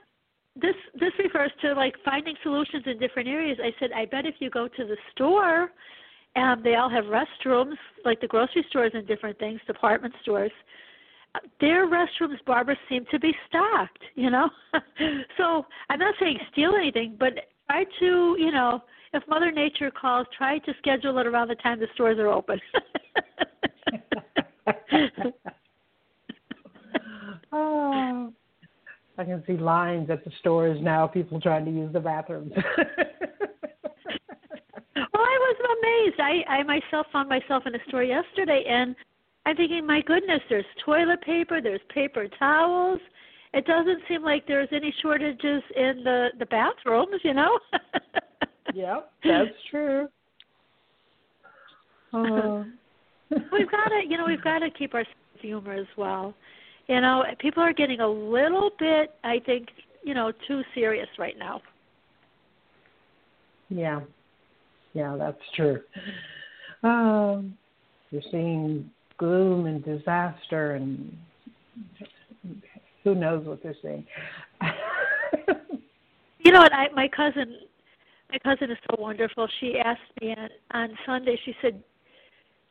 this 0.62 0.76
this 1.00 1.12
refers 1.20 1.52
to 1.62 1.74
like 1.74 1.96
finding 2.04 2.36
solutions 2.44 2.84
in 2.86 3.00
different 3.00 3.28
areas. 3.28 3.58
I 3.62 3.72
said, 3.80 3.92
I 3.96 4.06
bet 4.06 4.26
if 4.26 4.36
you 4.40 4.50
go 4.50 4.68
to 4.68 4.86
the 4.86 4.98
store, 5.12 5.70
and 6.36 6.64
they 6.64 6.76
all 6.76 6.90
have 6.90 7.06
restrooms, 7.06 7.76
like 8.06 8.22
the 8.22 8.28
grocery 8.28 8.66
stores 8.70 8.92
and 8.94 9.08
different 9.08 9.38
things, 9.40 9.60
department 9.68 10.14
stores. 10.22 10.52
Their 11.62 11.88
restrooms, 11.88 12.44
Barbara, 12.46 12.76
seem 12.88 13.06
to 13.12 13.20
be 13.20 13.34
stocked. 13.48 14.04
You 14.16 14.32
know, 14.32 14.50
so 15.38 15.66
I'm 15.90 16.00
not 16.00 16.16
saying 16.20 16.40
steal 16.52 16.74
anything, 16.76 17.16
but 17.20 17.34
try 17.68 17.84
to, 18.00 18.36
you 18.40 18.52
know, 18.52 18.82
if 19.14 19.24
Mother 19.28 19.52
Nature 19.52 19.92
calls, 19.92 20.28
try 20.38 20.60
to 20.60 20.74
schedule 20.78 21.18
it 21.18 21.28
around 21.28 21.48
the 21.48 21.56
time 21.56 21.80
the 21.80 21.88
stores 21.94 22.20
are 22.20 22.28
open. 22.28 22.60
oh. 27.52 28.34
I 29.18 29.26
can 29.26 29.44
see 29.46 29.58
lines 29.58 30.10
at 30.10 30.24
the 30.24 30.32
stores 30.40 30.80
now, 30.82 31.06
people 31.06 31.42
trying 31.42 31.66
to 31.66 31.72
use 31.72 31.92
the 31.92 32.00
bathrooms. 32.00 32.54
well, 32.56 32.66
I 34.96 35.38
was 35.44 35.58
amazed. 35.82 36.22
I, 36.22 36.46
I 36.50 36.64
myself 36.64 37.06
found 37.12 37.28
myself 37.28 37.64
in 37.66 37.76
a 37.76 37.80
store 37.90 38.04
yesterday, 38.04 38.64
and 38.66 38.96
I'm 39.46 39.58
thinking, 39.58 39.86
my 39.86 40.02
goodness, 40.02 40.40
there's 40.50 40.64
toilet 40.86 41.22
paper, 41.22 41.60
there's 41.62 41.82
paper 41.94 42.30
towels. 42.40 43.02
It 43.54 43.66
doesn't 43.66 44.04
seem 44.08 44.22
like 44.24 44.48
there's 44.48 44.70
any 44.72 44.94
shortages 45.02 45.64
in 45.76 46.02
the 46.06 46.30
the 46.40 46.46
bathrooms, 46.46 47.20
you 47.24 47.34
know. 47.34 47.60
yep, 48.80 49.12
that's 49.24 49.56
true. 49.70 50.08
Uh. 52.14 52.64
we've 53.52 53.70
got 53.70 53.90
to, 53.90 54.02
you 54.08 54.18
know, 54.18 54.26
we've 54.26 54.44
got 54.44 54.60
to 54.60 54.72
keep 54.72 54.96
our 54.96 55.06
humor 55.40 55.74
as 55.74 55.86
well 55.96 56.34
you 56.90 57.00
know, 57.00 57.24
people 57.38 57.62
are 57.62 57.72
getting 57.72 58.02
a 58.02 58.08
little 58.08 58.72
bit, 58.80 59.14
I 59.24 59.40
think, 59.46 59.68
you 60.04 60.16
know, 60.16 60.34
too 60.48 60.64
serious 60.74 61.08
right 61.20 61.38
now. 61.38 61.62
Yeah, 63.70 64.02
yeah, 64.94 65.16
that's 65.18 65.42
true. 65.56 65.82
Um, 66.82 67.58
you're 68.10 68.22
seeing 68.32 68.90
gloom 69.18 69.66
and 69.66 69.84
disaster, 69.84 70.76
and 70.76 71.14
who 73.04 73.16
knows 73.16 73.46
what 73.46 73.62
they're 73.62 73.76
seeing. 73.82 74.06
you 76.40 76.54
know 76.54 76.62
what? 76.62 76.72
I 76.72 76.88
my 76.96 77.10
cousin, 77.10 77.58
my 78.32 78.38
cousin 78.40 78.72
is 78.72 78.78
so 78.90 79.02
wonderful. 79.02 79.48
She 79.60 79.78
asked 79.84 80.02
me 80.22 80.36
on, 80.38 80.50
on 80.72 80.98
Sunday. 81.06 81.40
She 81.46 81.56
said, 81.62 81.82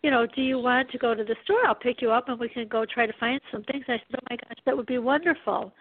you 0.03 0.11
know, 0.11 0.27
do 0.27 0.43
you 0.43 0.59
want 0.59 0.91
to 0.91 0.99
go 0.99 1.15
to 1.15 1.25
the 1.25 1.35
store? 1.45 1.67
I'll 1.67 1.75
pick 1.75 2.01
you 2.01 2.13
up 2.13 2.29
and 2.29 2.39
we 2.39 2.49
can 2.49 2.69
go 2.69 2.85
try 2.85 3.07
to 3.07 3.13
find 3.19 3.41
some 3.51 3.65
things. 3.65 3.85
I 3.89 3.97
said, 3.97 4.17
oh 4.17 4.27
my 4.31 4.37
gosh, 4.37 4.59
that 4.65 4.77
would 4.77 4.87
be 4.87 4.99
wonderful. 4.99 5.73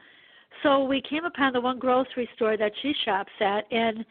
So 0.63 0.83
we 0.83 1.01
came 1.07 1.25
upon 1.25 1.53
the 1.53 1.61
one 1.61 1.77
grocery 1.77 2.27
store 2.35 2.57
that 2.57 2.71
she 2.81 2.93
shops 3.05 3.31
at, 3.41 3.65
and 3.71 4.03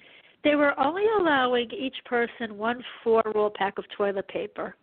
they 0.44 0.54
were 0.54 0.78
only 0.78 1.02
allowing 1.18 1.70
each 1.72 1.96
person 2.04 2.56
one 2.56 2.84
four 3.02 3.22
roll 3.34 3.50
pack 3.50 3.78
of 3.78 3.84
toilet 3.96 4.28
paper. 4.28 4.76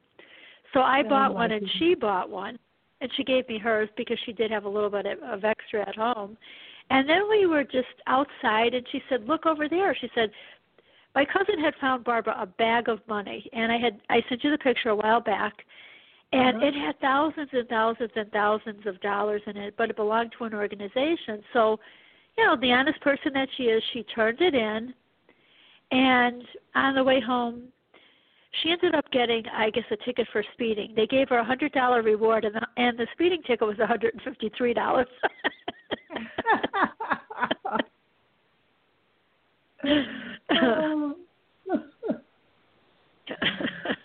So 0.73 0.81
I 0.81 1.03
oh, 1.05 1.09
bought 1.09 1.33
one 1.33 1.51
and 1.51 1.65
she 1.79 1.95
bought 1.95 2.29
one, 2.29 2.59
and 2.99 3.09
she 3.15 3.23
gave 3.23 3.47
me 3.47 3.57
hers 3.59 3.87
because 3.95 4.17
she 4.25 4.33
did 4.33 4.51
have 4.51 4.65
a 4.65 4.69
little 4.69 4.89
bit 4.89 5.05
of 5.05 5.45
extra 5.45 5.87
at 5.87 5.95
home. 5.95 6.37
And 6.89 7.07
then 7.07 7.29
we 7.29 7.45
were 7.45 7.63
just 7.63 7.87
outside, 8.07 8.73
and 8.73 8.85
she 8.91 9.01
said, 9.07 9.25
"Look 9.25 9.45
over 9.45 9.69
there." 9.69 9.95
She 9.95 10.09
said, 10.13 10.31
my 11.15 11.25
cousin 11.25 11.59
had 11.59 11.73
found 11.79 12.03
Barbara 12.03 12.35
a 12.39 12.45
bag 12.45 12.89
of 12.89 12.99
money, 13.07 13.49
and 13.53 13.71
I 13.71 13.77
had 13.77 13.99
I 14.09 14.23
sent 14.29 14.43
you 14.43 14.51
the 14.51 14.57
picture 14.57 14.89
a 14.89 14.95
while 14.95 15.21
back, 15.21 15.53
and 16.31 16.57
uh-huh. 16.57 16.65
it 16.65 16.73
had 16.73 16.99
thousands 16.99 17.49
and 17.53 17.67
thousands 17.69 18.11
and 18.15 18.31
thousands 18.31 18.85
of 18.87 18.99
dollars 19.01 19.41
in 19.45 19.55
it, 19.57 19.75
but 19.77 19.89
it 19.89 19.95
belonged 19.95 20.33
to 20.37 20.45
an 20.45 20.53
organization. 20.53 21.43
So, 21.53 21.79
you 22.37 22.45
know, 22.45 22.55
the 22.59 22.71
honest 22.71 22.99
person 23.01 23.31
that 23.33 23.47
she 23.55 23.63
is, 23.63 23.83
she 23.93 24.03
turned 24.15 24.41
it 24.41 24.55
in, 24.55 24.93
And 25.91 26.43
on 26.73 26.95
the 26.95 27.03
way 27.03 27.21
home, 27.21 27.65
she 28.61 28.71
ended 28.71 28.95
up 28.95 29.05
getting, 29.11 29.43
I 29.53 29.69
guess, 29.69 29.83
a 29.91 29.97
ticket 29.97 30.27
for 30.31 30.43
speeding. 30.53 30.93
They 30.95 31.05
gave 31.05 31.29
her 31.29 31.37
a 31.37 31.45
hundred 31.45 31.73
dollar 31.73 32.01
reward, 32.01 32.45
and 32.45 32.55
the, 32.55 32.65
and 32.77 32.97
the 32.97 33.07
speeding 33.13 33.43
ticket 33.43 33.67
was 33.67 33.77
a 33.77 33.85
hundred 33.85 34.15
and 34.15 34.23
fifty 34.23 34.51
three 34.57 34.73
dollars. 34.73 35.07
oh. 40.61 41.15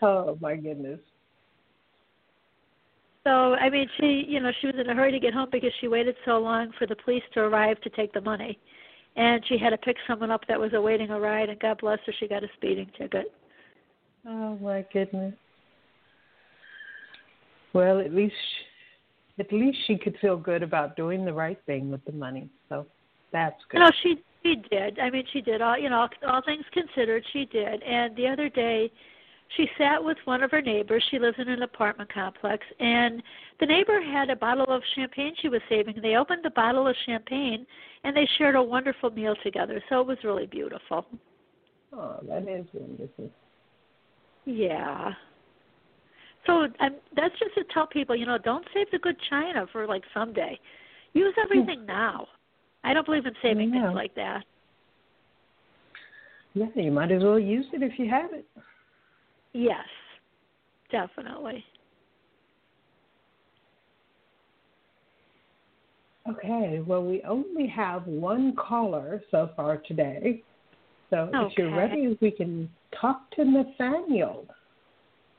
oh 0.03 0.39
my 0.41 0.57
goodness. 0.57 1.01
So 3.25 3.55
I 3.55 3.69
mean, 3.69 3.89
she, 3.99 4.25
you 4.27 4.41
know, 4.41 4.51
she 4.61 4.69
was 4.69 4.77
in 4.79 4.89
a 4.89 4.95
hurry 4.95 5.13
to 5.13 5.19
get 5.19 5.35
home 5.35 5.49
because 5.53 5.73
she 5.81 5.89
waited 5.89 6.17
so 6.25 6.39
long 6.39 6.71
for 6.79 6.87
the 6.87 6.97
police 6.97 7.23
to 7.35 7.41
arrive 7.41 7.81
to 7.83 7.91
take 7.91 8.13
the 8.13 8.21
money, 8.21 8.59
and 9.17 9.43
she 9.49 9.59
had 9.59 9.71
to 9.71 9.79
pick 9.79 9.97
someone 10.07 10.31
up 10.31 10.43
that 10.49 10.59
was 10.59 10.73
awaiting 10.73 11.11
a 11.11 11.21
ride. 11.21 11.51
And 11.51 11.61
God 11.61 11.79
bless 11.81 11.99
her, 12.07 12.13
she 12.19 12.29
got 12.29 12.43
a 12.43 12.49
speeding 12.57 12.91
ticket. 12.97 13.33
Oh 14.27 14.57
my 14.59 14.85
goodness. 14.93 15.35
Well, 17.75 18.01
at 18.01 18.15
least, 18.15 18.35
at 19.39 19.53
least 19.53 19.79
she 19.87 19.99
could 19.99 20.17
feel 20.21 20.37
good 20.37 20.63
about 20.63 20.97
doing 20.97 21.25
the 21.25 21.33
right 21.33 21.59
thing 21.67 21.91
with 21.91 22.05
the 22.07 22.13
money. 22.13 22.49
So 22.69 22.87
that's 23.31 23.61
good. 23.71 23.81
No, 23.81 23.91
she 24.03 24.17
she 24.43 24.57
did. 24.71 24.99
I 24.99 25.11
mean, 25.11 25.25
she 25.33 25.41
did. 25.41 25.63
All 25.63 25.79
you 25.79 25.91
know, 25.91 26.09
all 26.27 26.43
things 26.45 26.65
considered, 26.73 27.25
she 27.33 27.45
did. 27.47 27.83
And 27.83 28.17
the 28.17 28.27
other 28.29 28.49
day, 28.49 28.91
she 29.57 29.67
sat 29.79 30.03
with 30.03 30.19
one 30.25 30.43
of 30.43 30.51
her 30.51 30.61
neighbors. 30.61 31.03
She 31.11 31.19
lives 31.19 31.37
in 31.39 31.49
an 31.49 31.63
apartment 31.63 32.13
complex, 32.13 32.65
and 32.79 33.23
the 33.61 33.67
neighbor 33.67 34.01
had 34.01 34.31
a 34.31 34.37
bottle 34.37 34.67
of 34.69 34.83
champagne 34.95 35.35
she 35.41 35.49
was 35.49 35.61
saving. 35.69 35.97
They 36.03 36.17
opened 36.17 36.45
the 36.45 36.51
bottle 36.51 36.87
of 36.87 36.95
champagne, 37.07 37.67
and 38.05 38.17
they 38.17 38.29
shared 38.37 38.57
a 38.57 38.63
wonderful 38.63 39.11
meal 39.11 39.35
together. 39.43 39.83
So 39.89 40.01
it 40.01 40.07
was 40.07 40.19
really 40.23 40.47
beautiful. 40.47 41.07
Oh, 41.93 42.21
that 42.29 42.47
is 42.49 42.67
wonderful. 42.73 43.31
Yeah. 44.45 45.13
So 46.47 46.67
um, 46.81 46.97
that's 47.17 47.39
just 47.39 47.55
to 47.55 47.65
tell 47.73 47.87
people, 47.87 48.17
you 48.17 48.27
know, 48.27 48.39
don't 48.39 48.67
save 48.75 48.91
the 48.91 48.99
good 48.99 49.17
china 49.29 49.67
for 49.73 49.87
like 49.87 50.03
someday. 50.15 50.59
Use 51.15 51.35
everything 51.43 51.87
now. 51.87 52.27
I 52.89 52.95
don't 52.95 53.05
believe 53.05 53.27
in 53.27 53.35
saving 53.43 53.69
yeah. 53.69 53.83
things 53.83 53.95
like 53.95 54.15
that. 54.15 54.45
Yeah, 56.55 56.69
you 56.75 56.91
might 56.91 57.13
as 57.13 57.23
well 57.23 57.39
use 57.39 57.67
it 57.75 57.83
if 57.83 57.99
you 57.99 58.09
have 58.09 58.33
it. 58.33 58.47
Yes, 59.53 59.85
definitely. 60.91 61.63
Okay, 66.31 66.81
well, 66.87 67.05
we 67.05 67.21
only 67.29 67.67
have 67.67 68.07
one 68.07 68.57
caller 68.57 69.23
so 69.31 69.51
far 69.55 69.77
today. 69.87 70.43
So 71.11 71.31
okay. 71.35 71.47
if 71.47 71.59
you're 71.59 71.77
ready, 71.77 72.17
we 72.23 72.31
can 72.31 72.71
talk 72.99 73.31
to 73.33 73.45
Nathaniel. 73.45 74.47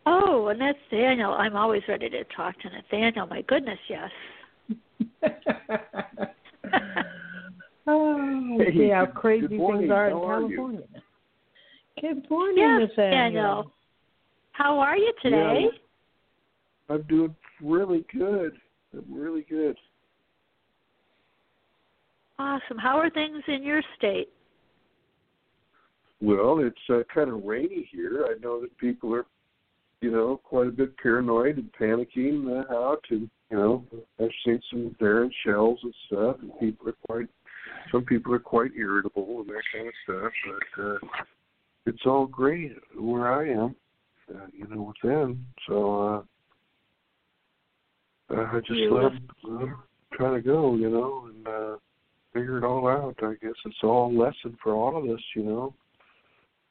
Oh, 0.06 0.50
and 0.50 0.62
that's 0.62 0.78
Daniel. 0.92 1.32
I'm 1.32 1.56
always 1.56 1.82
ready 1.88 2.10
to 2.10 2.24
talk 2.36 2.60
to 2.60 2.70
Nathaniel. 2.70 3.26
My 3.26 3.42
goodness, 3.42 3.80
yes. 3.90 4.12
oh, 7.90 8.58
hey, 8.60 8.78
see 8.78 8.90
how 8.90 9.06
crazy 9.06 9.48
things 9.48 9.62
are 9.92 10.10
in 10.10 10.18
California. 10.18 10.60
Are 10.60 12.02
good 12.02 12.30
morning, 12.30 12.58
yes, 12.58 12.90
Nathaniel. 12.90 13.12
Daniel. 13.12 13.72
How 14.52 14.80
are 14.80 14.98
you 14.98 15.14
today? 15.22 15.66
Yeah, 16.90 16.96
I'm 16.96 17.04
doing 17.04 17.36
really 17.62 18.06
good. 18.14 18.54
I'm 18.94 19.06
really 19.10 19.46
good. 19.50 19.78
Awesome. 22.38 22.78
How 22.78 22.98
are 22.98 23.10
things 23.10 23.44
in 23.48 23.64
your 23.64 23.82
state? 23.98 24.30
Well, 26.22 26.60
it's 26.60 26.78
uh, 26.90 27.04
kind 27.14 27.30
of 27.30 27.44
rainy 27.44 27.88
here. 27.92 28.26
I 28.30 28.40
know 28.42 28.62
that 28.62 28.78
people 28.78 29.14
are, 29.14 29.26
you 30.02 30.12
know, 30.12 30.40
quite 30.44 30.68
a 30.68 30.72
bit 30.72 30.98
paranoid 30.98 31.58
and 31.58 31.70
panicking 31.80 32.48
uh, 32.48 32.74
out, 32.74 33.02
and 33.10 33.30
you 33.50 33.58
know, 33.58 33.86
I've 34.20 34.30
seen 34.46 34.62
some 34.70 34.96
barren 35.00 35.32
shells 35.46 35.80
and 35.84 35.94
stuff, 36.08 36.38
and 36.42 36.52
people 36.60 36.90
are 36.90 36.96
quite, 37.08 37.28
some 37.92 38.06
people 38.06 38.34
are 38.34 38.40
quite 38.40 38.72
irritable 38.78 39.42
and 39.42 39.50
that 39.50 39.64
kind 39.74 39.88
of 39.88 39.94
stuff. 40.04 40.34
But 40.76 40.84
uh, 40.84 40.98
it's 41.86 42.06
all 42.06 42.26
great 42.26 42.76
where 42.98 43.34
I 43.34 43.50
am, 43.50 43.76
uh, 44.34 44.48
you 44.54 44.68
know, 44.68 44.82
with 44.84 45.12
them. 45.12 45.46
So 45.68 46.26
uh, 48.30 48.36
I 48.36 48.60
just 48.60 48.80
let 48.92 49.02
them, 49.02 49.28
let 49.44 49.60
them 49.60 49.84
try 50.14 50.36
to 50.36 50.42
go, 50.42 50.76
you 50.76 50.90
know, 50.90 51.30
and 51.30 51.48
uh, 51.48 51.78
figure 52.34 52.58
it 52.58 52.64
all 52.64 52.88
out. 52.88 53.16
I 53.22 53.34
guess 53.42 53.56
it's 53.66 53.84
all 53.84 54.12
a 54.12 54.18
lesson 54.18 54.58
for 54.62 54.74
all 54.74 54.98
of 54.98 55.10
us, 55.10 55.24
you 55.36 55.44
know 55.44 55.74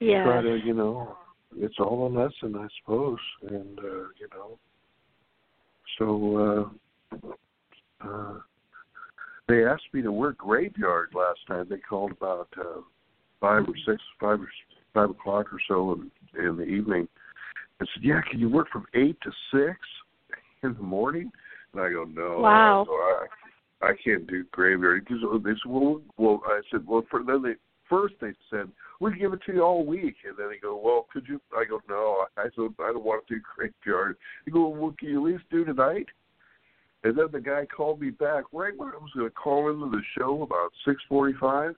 yeah. 0.01 0.25
try 0.25 0.43
to, 0.43 0.57
you 0.65 0.75
know, 0.75 1.17
it's 1.57 1.79
all 1.79 2.07
a 2.07 2.11
lesson, 2.11 2.57
I 2.57 2.67
suppose, 2.81 3.19
and 3.49 3.79
uh, 3.79 4.09
you 4.19 4.29
know, 4.35 4.59
so 5.99 6.71
uh, 7.17 7.27
uh, 8.07 8.35
they 9.49 9.65
asked 9.65 9.87
me 9.93 10.03
to 10.03 10.13
work 10.13 10.39
graveyard 10.39 11.11
last 11.15 11.41
time. 11.47 11.67
They 11.69 11.79
called 11.79 12.13
about 12.13 12.49
uh, 12.59 12.81
five 13.41 13.63
or 13.63 13.75
six, 13.87 14.03
five 14.21 14.41
or 14.41 14.49
five 14.95 15.11
o'clock 15.11 15.53
or 15.53 15.59
so 15.67 15.93
in, 15.93 16.11
in 16.39 16.57
the 16.57 16.65
evening, 16.65 17.09
and 17.81 17.89
said, 17.95 18.05
"Yeah, 18.05 18.21
can 18.31 18.41
you 18.41 18.49
work 18.49 18.69
from 18.71 18.87
eight 18.95 19.17
to 19.23 19.31
six 19.53 19.79
in 20.63 20.75
the 20.75 20.83
morning?" 20.83 21.31
And 21.73 21.83
I 21.83 21.91
go, 21.91 22.05
"No, 22.05 22.41
wow, 22.41 22.87
I, 23.83 23.89
I 23.89 23.93
can't 24.05 24.27
do 24.27 24.45
graveyard." 24.53 25.05
Because 25.05 25.23
they 25.43 25.51
said, 25.51 25.71
"Well, 25.71 26.03
well," 26.17 26.43
I 26.47 26.61
said, 26.71 26.87
"Well," 26.87 27.05
for 27.11 27.23
then 27.25 27.43
they 27.43 27.55
first 27.89 28.15
they 28.21 28.33
said 28.51 28.69
we 29.01 29.17
give 29.17 29.33
it 29.33 29.41
to 29.47 29.53
you 29.53 29.63
all 29.63 29.85
week. 29.85 30.17
And 30.27 30.37
then 30.37 30.49
they 30.51 30.59
go, 30.59 30.81
well, 30.83 31.07
could 31.13 31.27
you? 31.29 31.41
I 31.57 31.65
go, 31.65 31.81
no. 31.89 32.27
I 32.37 32.45
said, 32.55 32.75
I 32.81 32.93
don't 32.93 33.05
want 33.05 33.27
to 33.29 33.35
do 33.35 33.41
graveyard. 33.57 34.17
They 34.45 34.53
go, 34.53 34.69
well, 34.69 34.95
can 34.99 35.09
you 35.09 35.27
at 35.27 35.33
least 35.33 35.45
do 35.51 35.65
tonight? 35.65 36.07
And 37.05 37.17
then 37.17 37.27
the 37.33 37.41
guy 37.41 37.65
called 37.65 38.01
me 38.01 38.11
back 38.11 38.45
right 38.53 38.77
when 38.77 38.89
I 38.89 38.97
was 38.97 39.11
going 39.15 39.29
to 39.29 39.35
call 39.35 39.71
into 39.71 39.89
the 39.89 40.03
show 40.17 40.43
about 40.43 40.71
six 40.85 41.01
forty-five, 41.09 41.75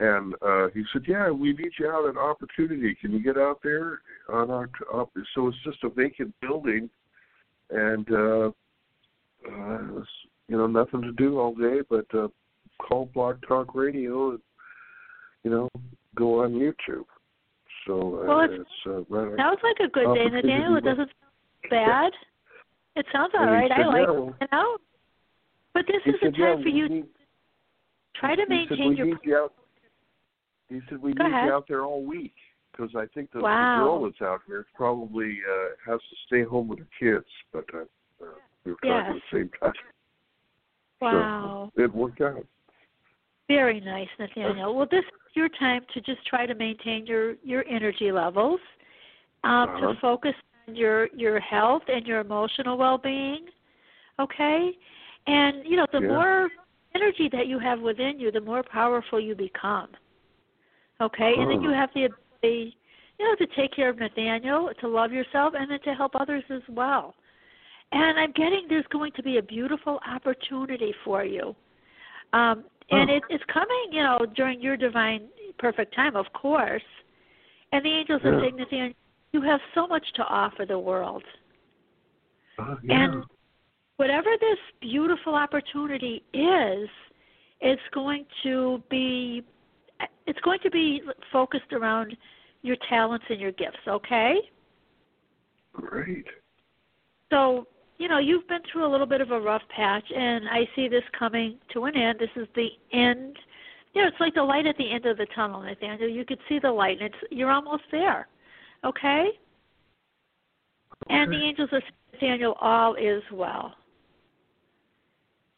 and 0.00 0.34
uh, 0.42 0.68
he 0.74 0.82
said, 0.92 1.02
"Yeah, 1.06 1.30
we 1.30 1.52
need 1.52 1.70
you 1.78 1.88
out 1.88 2.08
at 2.08 2.16
Opportunity. 2.16 2.96
Can 3.00 3.12
you 3.12 3.22
get 3.22 3.38
out 3.38 3.60
there 3.62 4.00
on 4.28 4.50
our 4.50 4.68
up?" 4.92 5.10
So 5.34 5.48
it's 5.48 5.56
just 5.64 5.84
a 5.84 5.88
vacant 5.88 6.34
building, 6.40 6.90
and 7.70 8.06
uh, 8.10 8.50
uh, 9.48 10.02
you 10.48 10.56
know 10.56 10.66
nothing 10.66 11.02
to 11.02 11.12
do 11.12 11.38
all 11.38 11.54
day 11.54 11.80
but 11.88 12.06
uh, 12.12 12.28
call 12.78 13.08
Blog 13.14 13.36
Talk 13.46 13.74
Radio 13.74 14.30
and 14.30 14.40
you 15.44 15.50
know 15.50 15.68
go 16.16 16.42
on 16.42 16.52
YouTube. 16.52 17.04
So 17.86 18.22
uh, 18.22 18.26
well, 18.26 18.40
it's 18.40 18.70
uh, 18.86 19.02
right 19.08 19.36
sounds 19.38 19.60
like 19.62 19.88
a 19.88 19.90
good 19.90 20.14
day, 20.14 20.26
Nathaniel. 20.30 20.76
It 20.76 20.84
doesn't 20.84 21.10
sound 21.20 21.70
bad. 21.70 22.12
It 22.96 23.06
sounds 23.12 23.32
all 23.38 23.46
right. 23.46 23.70
I 23.70 23.86
like 23.86 24.06
yeah, 24.08 24.14
you 24.14 24.46
know. 24.52 24.76
But 25.74 25.84
this 25.86 25.96
he 26.04 26.10
is 26.10 26.16
said, 26.22 26.28
a 26.28 26.32
time 26.32 26.40
yeah, 26.58 26.62
for 26.62 26.68
you 26.68 26.88
need, 26.88 27.02
to 27.02 27.08
try 28.18 28.34
to 28.34 28.46
maintain 28.48 28.96
your. 28.96 29.06
Need 29.06 29.16
you 29.22 29.36
out, 29.36 29.52
he 30.68 30.80
said 30.88 31.00
we 31.02 31.12
Go 31.12 31.24
need 31.24 31.32
ahead. 31.32 31.46
you 31.46 31.52
out 31.52 31.66
there 31.68 31.84
all 31.84 32.02
week 32.02 32.34
because 32.72 32.90
I 32.96 33.06
think 33.14 33.30
the, 33.32 33.40
Wow. 33.40 33.76
the 33.78 33.84
girl 33.84 34.04
that's 34.04 34.22
out 34.22 34.40
here 34.46 34.66
probably 34.74 35.38
uh, 35.48 35.90
has 35.92 36.00
to 36.00 36.16
stay 36.26 36.42
home 36.42 36.68
with 36.68 36.78
her 36.80 36.88
kids. 36.98 37.26
But 37.52 37.64
uh, 37.74 37.78
uh, 38.22 38.26
we 38.64 38.72
were 38.72 38.78
talking 38.78 38.90
Yes. 38.90 39.06
at 39.10 39.14
the 39.30 39.38
same 39.38 39.50
time. 39.60 39.72
Wow. 41.02 41.70
So 41.76 41.82
it 41.82 41.94
worked 41.94 42.22
out. 42.22 42.46
Very 43.48 43.80
nice, 43.80 44.08
Nathaniel. 44.18 44.74
Well, 44.74 44.88
this 44.90 45.04
is 45.04 45.10
your 45.34 45.50
time 45.50 45.82
to 45.92 46.00
just 46.00 46.26
try 46.26 46.46
to 46.46 46.54
maintain 46.54 47.04
your 47.06 47.34
your 47.44 47.66
energy 47.68 48.10
levels, 48.10 48.60
um, 49.44 49.68
Uh-huh. 49.68 49.92
to 49.92 50.00
focus 50.00 50.32
your 50.72 51.08
your 51.14 51.40
health 51.40 51.82
and 51.88 52.06
your 52.06 52.20
emotional 52.20 52.76
well-being. 52.76 53.46
Okay, 54.18 54.72
and 55.26 55.64
you 55.64 55.76
know 55.76 55.86
the 55.92 56.00
Yeah. 56.00 56.08
more 56.08 56.50
energy 56.94 57.28
that 57.28 57.46
you 57.46 57.58
have 57.58 57.80
within 57.80 58.18
you, 58.18 58.30
the 58.30 58.40
more 58.40 58.62
powerful 58.62 59.20
you 59.20 59.34
become. 59.34 59.88
Okay, 61.00 61.34
and 61.38 61.50
then 61.50 61.62
you 61.62 61.70
have 61.70 61.90
the 61.94 62.04
ability, 62.04 62.76
you 63.18 63.24
know, 63.28 63.34
to 63.34 63.46
take 63.54 63.72
care 63.72 63.90
of 63.90 63.98
Nathaniel, 63.98 64.70
to 64.80 64.88
love 64.88 65.12
yourself, 65.12 65.54
and 65.54 65.70
then 65.70 65.80
to 65.82 65.94
help 65.94 66.12
others 66.18 66.44
as 66.48 66.62
well. 66.68 67.14
And 67.92 68.18
I'm 68.18 68.32
getting 68.32 68.66
there's 68.68 68.86
going 68.90 69.12
to 69.12 69.22
be 69.22 69.36
a 69.36 69.42
beautiful 69.42 70.00
opportunity 70.06 70.94
for 71.04 71.24
you. 71.24 71.54
Um, 72.32 72.64
and 72.90 73.10
it, 73.10 73.22
it's 73.28 73.44
coming, 73.52 73.88
you 73.90 74.02
know, 74.02 74.26
during 74.34 74.60
your 74.60 74.76
divine 74.76 75.28
perfect 75.58 75.94
time, 75.94 76.16
of 76.16 76.26
course. 76.32 76.82
And 77.72 77.84
the 77.84 77.90
angels 77.90 78.22
are 78.24 78.34
Yeah. 78.34 78.40
saying, 78.40 78.56
Nathaniel, 78.56 78.94
you 79.36 79.42
have 79.42 79.60
so 79.74 79.86
much 79.86 80.04
to 80.14 80.22
offer 80.22 80.64
the 80.66 80.78
world. 80.78 81.22
Uh, 82.58 82.76
yeah. 82.82 83.04
And 83.04 83.24
whatever 83.98 84.30
this 84.40 84.58
beautiful 84.80 85.34
opportunity 85.34 86.22
is, 86.32 86.88
it's 87.60 87.82
going 87.92 88.24
to 88.44 88.82
be 88.90 89.44
it's 90.26 90.40
going 90.40 90.58
to 90.62 90.70
be 90.70 91.02
focused 91.32 91.72
around 91.72 92.16
your 92.62 92.76
talents 92.88 93.24
and 93.28 93.40
your 93.40 93.52
gifts, 93.52 93.84
okay? 93.86 94.36
Great. 95.72 96.26
So, 97.30 97.66
you 97.98 98.08
know, 98.08 98.18
you've 98.18 98.48
been 98.48 98.60
through 98.70 98.86
a 98.86 98.90
little 98.90 99.06
bit 99.06 99.20
of 99.20 99.30
a 99.30 99.40
rough 99.40 99.62
patch, 99.74 100.04
and 100.14 100.48
I 100.48 100.68
see 100.74 100.88
this 100.88 101.04
coming 101.18 101.58
to 101.72 101.84
an 101.84 101.96
end. 101.96 102.18
This 102.18 102.30
is 102.36 102.48
the 102.54 102.68
end, 102.92 103.36
you 103.94 104.02
know, 104.02 104.08
it's 104.08 104.20
like 104.20 104.34
the 104.34 104.42
light 104.42 104.66
at 104.66 104.76
the 104.76 104.90
end 104.90 105.06
of 105.06 105.16
the 105.16 105.26
tunnel, 105.34 105.62
Nathaniel. 105.62 106.08
You 106.08 106.24
could 106.24 106.40
see 106.48 106.58
the 106.58 106.70
light, 106.70 106.98
and 107.00 107.06
it's 107.06 107.16
you're 107.30 107.52
almost 107.52 107.84
there. 107.90 108.28
Okay. 108.84 109.28
And 111.08 111.32
the 111.32 111.36
angels 111.36 111.68
are 111.72 111.80
saying, 111.80 111.92
Nathaniel, 112.14 112.56
all 112.60 112.94
is 112.94 113.22
well. 113.32 113.74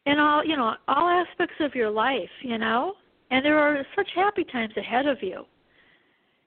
In 0.07 0.19
all, 0.19 0.45
you 0.45 0.57
know, 0.57 0.75
all 0.89 1.09
aspects 1.09 1.57
of 1.61 1.75
your 1.75 1.91
life, 1.91 2.31
you 2.43 2.59
know, 2.59 2.95
and 3.31 3.45
there 3.45 3.59
are 3.59 3.85
such 3.95 4.09
happy 4.15 4.45
times 4.45 4.73
ahead 4.77 5.07
of 5.07 5.23
you. 5.23 5.45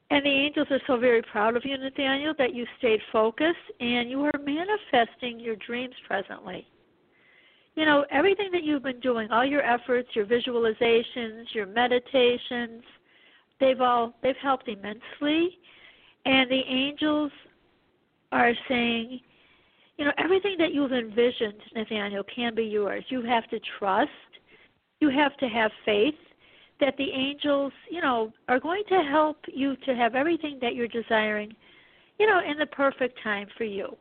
And 0.10 0.26
the 0.26 0.30
angels 0.30 0.68
are 0.72 0.82
so 0.88 0.98
very 0.98 1.22
proud 1.22 1.56
of 1.56 1.64
you, 1.64 1.78
Nathaniel, 1.78 2.34
that 2.38 2.54
you 2.54 2.66
stayed 2.80 3.00
focused 3.14 3.56
and 3.80 4.10
you 4.10 4.22
are 4.24 4.40
manifesting 4.44 5.40
your 5.40 5.56
dreams 5.56 5.96
presently. 6.06 6.68
You 7.76 7.86
know, 7.86 8.06
everything 8.12 8.50
that 8.52 8.64
you've 8.64 8.84
been 8.84 9.00
doing, 9.00 9.32
all 9.32 9.46
your 9.46 9.62
efforts, 9.62 10.10
your 10.14 10.26
visualizations, 10.26 11.46
your 11.54 11.66
meditations, 11.66 12.84
they've 13.62 13.80
all 13.80 14.14
they've 14.22 14.36
helped 14.42 14.68
immensely. 14.68 15.58
And 16.26 16.50
the 16.50 16.62
angels 16.68 17.32
are 18.32 18.54
saying, 18.70 19.20
you 19.98 20.06
know, 20.06 20.12
everything 20.18 20.56
that 20.60 20.74
you've 20.74 20.94
envisioned, 20.94 21.62
Nathaniel, 21.76 22.24
can 22.34 22.56
be 22.56 22.64
yours. 22.64 23.04
You 23.10 23.22
have 23.24 23.48
to 23.50 23.60
trust. 23.80 24.10
You 25.00 25.10
have 25.10 25.36
to 25.38 25.48
have 25.48 25.72
faith 25.86 26.16
that 26.80 26.96
the 26.98 27.10
angels, 27.12 27.72
you 27.90 28.02
know, 28.02 28.34
are 28.48 28.60
going 28.60 28.84
to 28.90 29.04
help 29.04 29.38
you 29.48 29.76
to 29.86 29.96
have 29.96 30.16
everything 30.16 30.58
that 30.62 30.76
you're 30.76 30.88
desiring, 30.88 31.56
you 32.20 32.28
know, 32.28 32.40
in 32.40 32.58
the 32.58 32.66
perfect 32.66 33.20
time 33.24 33.48
for 33.58 33.64
you. 33.64 33.96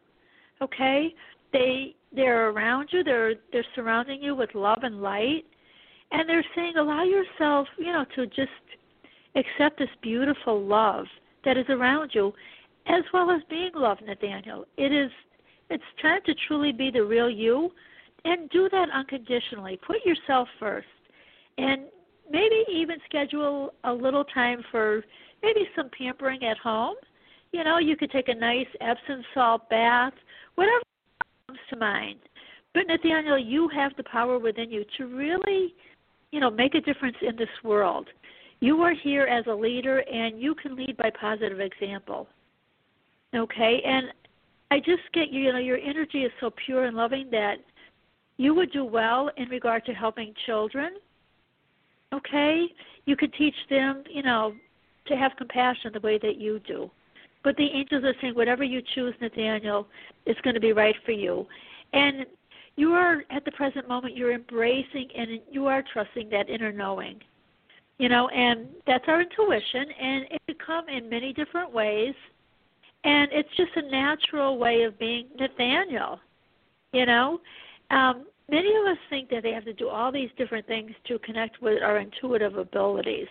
Okay? 0.62 1.14
They 1.52 1.94
they're 2.12 2.48
around 2.50 2.88
you, 2.92 3.04
they're 3.04 3.34
they're 3.52 3.66
surrounding 3.74 4.22
you 4.22 4.34
with 4.34 4.54
love 4.54 4.80
and 4.82 5.02
light, 5.02 5.44
and 6.12 6.28
they're 6.28 6.44
saying 6.54 6.74
allow 6.76 7.04
yourself, 7.04 7.68
you 7.78 7.92
know, 7.92 8.04
to 8.16 8.26
just 8.26 8.50
accept 9.36 9.78
this 9.78 9.88
beautiful 10.02 10.60
love 10.60 11.06
that 11.44 11.56
is 11.56 11.66
around 11.68 12.10
you 12.14 12.32
as 12.86 13.02
well 13.12 13.30
as 13.30 13.42
being 13.48 13.70
loved, 13.74 14.02
Nathaniel. 14.06 14.64
It 14.76 14.92
is 14.92 15.10
it's 15.68 15.84
time 16.02 16.20
to 16.26 16.34
truly 16.48 16.72
be 16.72 16.90
the 16.90 17.04
real 17.04 17.30
you 17.30 17.70
and 18.24 18.50
do 18.50 18.68
that 18.70 18.88
unconditionally. 18.92 19.78
Put 19.86 20.04
yourself 20.04 20.48
first. 20.58 20.88
And 21.58 21.82
maybe 22.30 22.64
even 22.68 22.96
schedule 23.08 23.72
a 23.84 23.92
little 23.92 24.24
time 24.24 24.62
for 24.70 25.04
maybe 25.42 25.60
some 25.76 25.88
pampering 25.96 26.44
at 26.44 26.58
home. 26.58 26.96
You 27.52 27.64
know, 27.64 27.78
you 27.78 27.96
could 27.96 28.10
take 28.10 28.28
a 28.28 28.34
nice 28.34 28.66
Epsom 28.80 29.22
salt 29.32 29.68
bath, 29.70 30.12
whatever 30.56 30.82
comes 31.46 31.60
to 31.70 31.76
mind. 31.76 32.18
But 32.74 32.84
Nathaniel, 32.86 33.38
you 33.38 33.68
have 33.68 33.92
the 33.96 34.04
power 34.04 34.38
within 34.38 34.70
you 34.70 34.84
to 34.98 35.06
really, 35.06 35.74
you 36.30 36.40
know, 36.40 36.50
make 36.50 36.74
a 36.74 36.80
difference 36.80 37.16
in 37.22 37.36
this 37.36 37.48
world. 37.64 38.08
You 38.60 38.80
are 38.82 38.94
here 38.94 39.24
as 39.24 39.44
a 39.46 39.54
leader 39.54 39.98
and 40.00 40.40
you 40.40 40.54
can 40.54 40.76
lead 40.76 40.96
by 40.96 41.10
positive 41.10 41.60
example. 41.60 42.28
Okay? 43.34 43.82
And 43.84 44.06
I 44.70 44.78
just 44.78 45.02
get 45.12 45.30
you, 45.30 45.52
know, 45.52 45.58
your 45.58 45.78
energy 45.78 46.24
is 46.24 46.32
so 46.40 46.50
pure 46.64 46.84
and 46.84 46.96
loving 46.96 47.28
that 47.30 47.56
you 48.36 48.54
would 48.54 48.72
do 48.72 48.84
well 48.84 49.30
in 49.36 49.48
regard 49.48 49.84
to 49.86 49.92
helping 49.92 50.34
children 50.46 50.92
okay? 52.12 52.66
You 53.06 53.16
could 53.16 53.32
teach 53.34 53.54
them, 53.68 54.04
you 54.08 54.22
know, 54.22 54.54
to 55.06 55.16
have 55.16 55.32
compassion 55.36 55.92
the 55.92 56.00
way 56.00 56.18
that 56.18 56.36
you 56.36 56.60
do. 56.60 56.90
But 57.42 57.56
the 57.56 57.66
angels 57.66 58.04
are 58.04 58.14
saying 58.20 58.34
whatever 58.34 58.64
you 58.64 58.82
choose, 58.94 59.14
Nathaniel, 59.20 59.86
is 60.26 60.36
going 60.42 60.54
to 60.54 60.60
be 60.60 60.72
right 60.72 60.94
for 61.04 61.12
you. 61.12 61.46
And 61.92 62.26
you 62.76 62.92
are 62.92 63.22
at 63.30 63.44
the 63.44 63.52
present 63.52 63.88
moment 63.88 64.16
you're 64.16 64.34
embracing 64.34 65.08
and 65.16 65.40
you 65.50 65.66
are 65.66 65.82
trusting 65.92 66.28
that 66.30 66.50
inner 66.50 66.72
knowing. 66.72 67.20
You 68.00 68.08
know, 68.08 68.28
and 68.28 68.66
that's 68.86 69.04
our 69.08 69.20
intuition 69.20 69.84
and 70.00 70.24
it 70.30 70.40
can 70.46 70.56
come 70.64 70.88
in 70.88 71.10
many 71.10 71.34
different 71.34 71.70
ways. 71.70 72.14
And 73.04 73.28
it's 73.30 73.48
just 73.56 73.72
a 73.76 73.90
natural 73.90 74.58
way 74.58 74.82
of 74.84 74.98
being 74.98 75.26
Nathaniel. 75.38 76.18
You 76.92 77.04
know? 77.04 77.40
Um, 77.90 78.24
many 78.50 78.70
of 78.70 78.86
us 78.90 78.98
think 79.08 79.28
that 79.30 79.42
they 79.42 79.52
have 79.52 79.64
to 79.64 79.72
do 79.72 79.88
all 79.88 80.10
these 80.10 80.30
different 80.36 80.66
things 80.66 80.92
to 81.08 81.18
connect 81.20 81.60
with 81.62 81.82
our 81.82 81.98
intuitive 81.98 82.56
abilities 82.56 83.28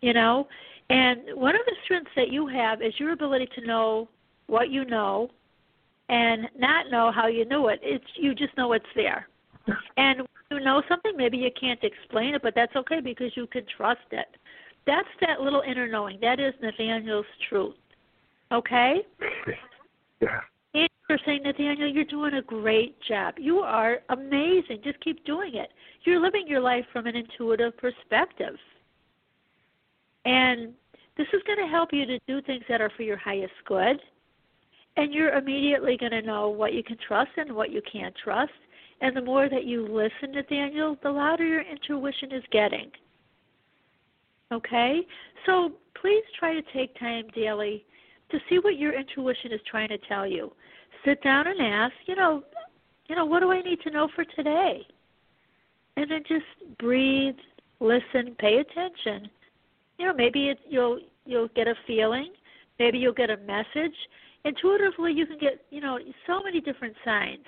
you 0.00 0.12
know 0.12 0.46
and 0.88 1.20
one 1.34 1.54
of 1.54 1.60
the 1.66 1.74
strengths 1.84 2.10
that 2.16 2.32
you 2.32 2.46
have 2.46 2.82
is 2.82 2.92
your 2.98 3.12
ability 3.12 3.48
to 3.54 3.66
know 3.66 4.08
what 4.46 4.70
you 4.70 4.84
know 4.84 5.30
and 6.08 6.48
not 6.58 6.90
know 6.90 7.12
how 7.12 7.26
you 7.26 7.44
know 7.44 7.68
it 7.68 7.78
it's 7.82 8.04
you 8.16 8.34
just 8.34 8.56
know 8.56 8.72
it's 8.72 8.84
there 8.96 9.28
and 9.96 10.22
you 10.50 10.60
know 10.60 10.82
something 10.88 11.12
maybe 11.16 11.36
you 11.36 11.50
can't 11.58 11.82
explain 11.82 12.34
it 12.34 12.42
but 12.42 12.54
that's 12.54 12.74
okay 12.76 13.00
because 13.00 13.30
you 13.36 13.46
can 13.46 13.64
trust 13.76 14.00
it 14.10 14.36
that's 14.86 15.08
that 15.20 15.40
little 15.40 15.62
inner 15.66 15.86
knowing 15.86 16.18
that 16.20 16.40
is 16.40 16.54
nathaniel's 16.62 17.26
truth 17.48 17.74
okay 18.52 19.02
yeah 20.20 20.40
And 20.72 20.88
you're 21.08 21.18
saying, 21.26 21.42
Nathaniel, 21.42 21.88
you're 21.88 22.04
doing 22.04 22.34
a 22.34 22.42
great 22.42 22.96
job. 23.02 23.34
You 23.38 23.58
are 23.58 23.98
amazing. 24.10 24.80
Just 24.84 25.00
keep 25.00 25.24
doing 25.24 25.56
it. 25.56 25.70
You're 26.04 26.20
living 26.20 26.46
your 26.46 26.60
life 26.60 26.84
from 26.92 27.06
an 27.06 27.16
intuitive 27.16 27.76
perspective. 27.76 28.56
And 30.24 30.72
this 31.16 31.26
is 31.32 31.42
going 31.46 31.58
to 31.58 31.66
help 31.66 31.92
you 31.92 32.06
to 32.06 32.18
do 32.28 32.40
things 32.42 32.62
that 32.68 32.80
are 32.80 32.90
for 32.96 33.02
your 33.02 33.16
highest 33.16 33.52
good. 33.66 34.00
And 34.96 35.12
you're 35.12 35.30
immediately 35.36 35.96
going 35.96 36.12
to 36.12 36.22
know 36.22 36.48
what 36.48 36.72
you 36.72 36.84
can 36.84 36.96
trust 37.06 37.30
and 37.36 37.52
what 37.52 37.70
you 37.72 37.82
can't 37.90 38.14
trust. 38.22 38.52
And 39.00 39.16
the 39.16 39.22
more 39.22 39.48
that 39.48 39.64
you 39.64 39.86
listen, 39.86 40.34
to 40.34 40.42
Daniel, 40.42 40.96
the 41.02 41.10
louder 41.10 41.46
your 41.46 41.62
intuition 41.62 42.32
is 42.32 42.44
getting. 42.52 42.90
Okay? 44.52 45.00
So 45.46 45.72
please 46.00 46.24
try 46.38 46.54
to 46.54 46.62
take 46.72 46.98
time 46.98 47.24
daily 47.34 47.84
to 48.30 48.38
see 48.48 48.58
what 48.58 48.76
your 48.76 48.92
intuition 48.92 49.52
is 49.52 49.60
trying 49.70 49.88
to 49.88 49.98
tell 49.98 50.26
you 50.26 50.52
sit 51.04 51.22
down 51.22 51.46
and 51.46 51.60
ask, 51.60 51.94
you 52.06 52.16
know, 52.16 52.42
you 53.08 53.16
know, 53.16 53.24
what 53.24 53.40
do 53.40 53.50
I 53.50 53.60
need 53.62 53.80
to 53.82 53.90
know 53.90 54.08
for 54.14 54.24
today? 54.24 54.86
And 55.96 56.10
then 56.10 56.22
just 56.28 56.78
breathe, 56.78 57.36
listen, 57.80 58.36
pay 58.38 58.58
attention. 58.58 59.28
You 59.98 60.06
know, 60.06 60.14
maybe 60.14 60.48
it, 60.48 60.58
you'll 60.68 61.00
you'll 61.26 61.48
get 61.48 61.68
a 61.68 61.74
feeling, 61.86 62.32
maybe 62.78 62.98
you'll 62.98 63.12
get 63.12 63.30
a 63.30 63.36
message. 63.38 63.94
Intuitively, 64.44 65.12
you 65.12 65.26
can 65.26 65.38
get 65.38 65.64
you 65.70 65.80
know 65.80 65.98
so 66.26 66.42
many 66.42 66.60
different 66.60 66.94
signs, 67.04 67.44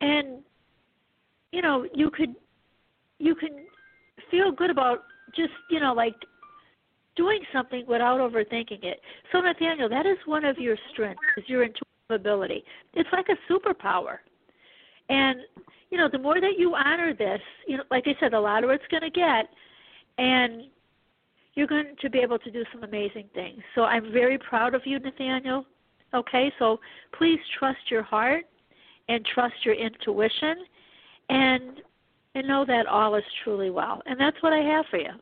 and 0.00 0.42
you 1.52 1.62
know 1.62 1.86
you 1.94 2.10
could 2.10 2.34
you 3.18 3.34
can 3.34 3.66
feel 4.30 4.50
good 4.52 4.70
about 4.70 5.04
just 5.34 5.52
you 5.70 5.80
know 5.80 5.92
like 5.92 6.14
doing 7.16 7.40
something 7.52 7.84
without 7.88 8.20
overthinking 8.20 8.84
it. 8.84 9.00
So 9.32 9.40
Nathaniel, 9.40 9.88
that 9.88 10.04
is 10.04 10.18
one 10.26 10.44
of 10.44 10.58
your 10.58 10.76
strengths, 10.92 11.22
is 11.38 11.44
your 11.46 11.62
intuition 11.62 11.86
ability. 12.10 12.62
It's 12.92 13.08
like 13.10 13.26
a 13.30 13.52
superpower. 13.52 14.18
And 15.08 15.40
you 15.90 15.98
know, 15.98 16.08
the 16.10 16.18
more 16.18 16.40
that 16.40 16.58
you 16.58 16.74
honor 16.74 17.14
this, 17.14 17.40
you 17.66 17.76
know, 17.76 17.84
like 17.90 18.04
I 18.06 18.14
said, 18.20 18.32
the 18.32 18.40
louder 18.40 18.72
it's 18.72 18.84
going 18.90 19.02
to 19.02 19.10
get, 19.10 19.48
and 20.18 20.64
you're 21.54 21.66
going 21.66 21.94
to 22.00 22.10
be 22.10 22.18
able 22.18 22.38
to 22.40 22.50
do 22.50 22.64
some 22.72 22.82
amazing 22.82 23.28
things. 23.34 23.60
So 23.74 23.84
I'm 23.84 24.12
very 24.12 24.36
proud 24.36 24.74
of 24.74 24.82
you, 24.84 24.98
Nathaniel. 24.98 25.64
Okay, 26.12 26.52
so 26.58 26.80
please 27.16 27.38
trust 27.58 27.78
your 27.90 28.02
heart 28.02 28.44
and 29.08 29.24
trust 29.34 29.54
your 29.64 29.74
intuition, 29.74 30.64
and 31.28 31.80
and 32.34 32.46
know 32.46 32.64
that 32.66 32.86
all 32.86 33.14
is 33.14 33.24
truly 33.44 33.70
well. 33.70 34.02
And 34.06 34.20
that's 34.20 34.36
what 34.42 34.52
I 34.52 34.58
have 34.58 34.84
for 34.90 34.98
you. 34.98 35.12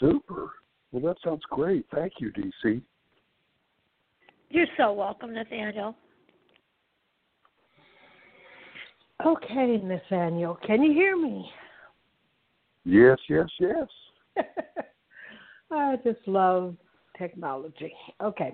Super. 0.00 0.52
Well, 0.90 1.02
that 1.02 1.16
sounds 1.22 1.42
great. 1.50 1.84
Thank 1.94 2.14
you, 2.18 2.32
DC. 2.32 2.80
You're 4.50 4.66
so 4.78 4.92
welcome, 4.92 5.34
Nathaniel. 5.34 5.94
Okay, 9.26 9.80
Nathaniel, 9.82 10.56
can 10.64 10.82
you 10.82 10.92
hear 10.92 11.16
me? 11.16 11.50
Yes, 12.84 13.18
yes, 13.28 13.48
yes. 13.58 13.86
I 15.70 15.96
just 16.04 16.20
love 16.26 16.76
technology. 17.18 17.92
Okay. 18.22 18.52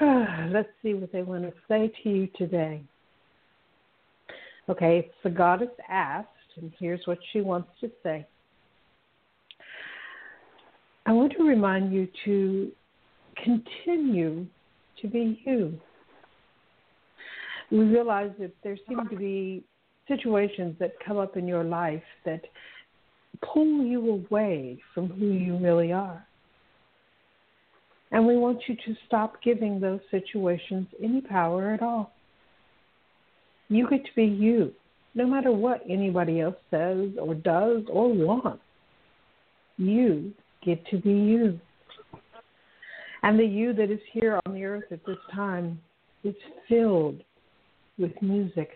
Let's 0.50 0.68
see 0.82 0.94
what 0.94 1.10
they 1.12 1.22
want 1.22 1.42
to 1.42 1.52
say 1.66 1.92
to 2.02 2.08
you 2.08 2.28
today. 2.36 2.82
Okay, 4.68 5.10
the 5.24 5.30
goddess 5.30 5.70
asked, 5.88 6.28
and 6.56 6.70
here's 6.78 7.00
what 7.06 7.18
she 7.32 7.40
wants 7.40 7.68
to 7.80 7.90
say. 8.02 8.26
I 11.06 11.12
want 11.12 11.32
to 11.38 11.42
remind 11.42 11.92
you 11.92 12.06
to 12.26 12.70
continue 13.42 14.46
to 15.00 15.08
be 15.08 15.40
you. 15.44 15.80
We 17.72 17.80
realize 17.80 18.30
that 18.38 18.52
there 18.62 18.76
seem 18.88 19.08
to 19.08 19.16
be 19.16 19.64
situations 20.06 20.76
that 20.78 20.92
come 21.04 21.16
up 21.16 21.36
in 21.36 21.48
your 21.48 21.64
life 21.64 22.02
that 22.24 22.42
pull 23.42 23.82
you 23.84 24.10
away 24.10 24.80
from 24.94 25.08
who 25.08 25.26
you 25.26 25.56
really 25.56 25.92
are. 25.92 26.27
And 28.10 28.26
we 28.26 28.36
want 28.36 28.60
you 28.66 28.74
to 28.74 28.94
stop 29.06 29.42
giving 29.42 29.80
those 29.80 30.00
situations 30.10 30.86
any 31.02 31.20
power 31.20 31.72
at 31.72 31.82
all. 31.82 32.12
You 33.68 33.88
get 33.88 34.04
to 34.04 34.10
be 34.16 34.24
you 34.24 34.72
no 35.14 35.26
matter 35.26 35.50
what 35.50 35.82
anybody 35.88 36.40
else 36.40 36.56
says 36.70 37.10
or 37.20 37.34
does 37.34 37.82
or 37.90 38.12
wants. 38.12 38.62
You 39.76 40.32
get 40.64 40.84
to 40.86 40.98
be 40.98 41.10
you. 41.10 41.60
And 43.22 43.38
the 43.38 43.44
you 43.44 43.72
that 43.74 43.90
is 43.90 44.00
here 44.12 44.38
on 44.46 44.54
the 44.54 44.64
earth 44.64 44.84
at 44.92 45.04
this 45.04 45.18
time 45.34 45.80
is 46.22 46.34
filled 46.68 47.20
with 47.98 48.12
music. 48.22 48.70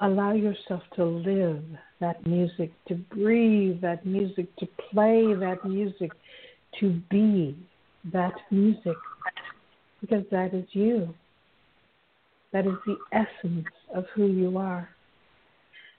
Allow 0.00 0.32
yourself 0.32 0.82
to 0.96 1.04
live 1.04 1.62
that 2.00 2.24
music, 2.26 2.72
to 2.86 2.94
breathe 2.94 3.80
that 3.82 4.06
music, 4.06 4.54
to 4.56 4.66
play 4.90 5.34
that 5.34 5.58
music, 5.64 6.10
to 6.80 7.00
be 7.10 7.56
that 8.12 8.34
music, 8.50 8.96
because 10.00 10.24
that 10.30 10.54
is 10.54 10.64
you. 10.72 11.14
That 12.52 12.66
is 12.66 12.74
the 12.86 12.96
essence 13.12 13.66
of 13.94 14.04
who 14.14 14.26
you 14.26 14.56
are. 14.56 14.88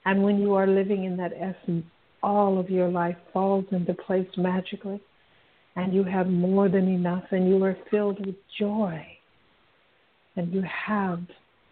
And 0.06 0.24
when 0.24 0.40
you 0.40 0.56
are 0.56 0.66
living 0.66 1.04
in 1.04 1.18
that 1.18 1.34
essence, 1.34 1.86
all 2.24 2.60
of 2.60 2.70
your 2.70 2.90
life 2.90 3.18
falls 3.32 3.66
into 3.72 3.94
place 3.94 4.28
magically, 4.38 5.02
and 5.76 5.94
you 5.94 6.04
have 6.04 6.28
more 6.28 6.70
than 6.70 6.88
enough, 6.88 7.26
and 7.32 7.48
you 7.48 7.64
are 7.64 7.78
filled 7.92 8.26
with 8.26 8.36
joy, 8.58 9.06
and 10.36 10.54
you 10.54 10.64
have 10.64 11.20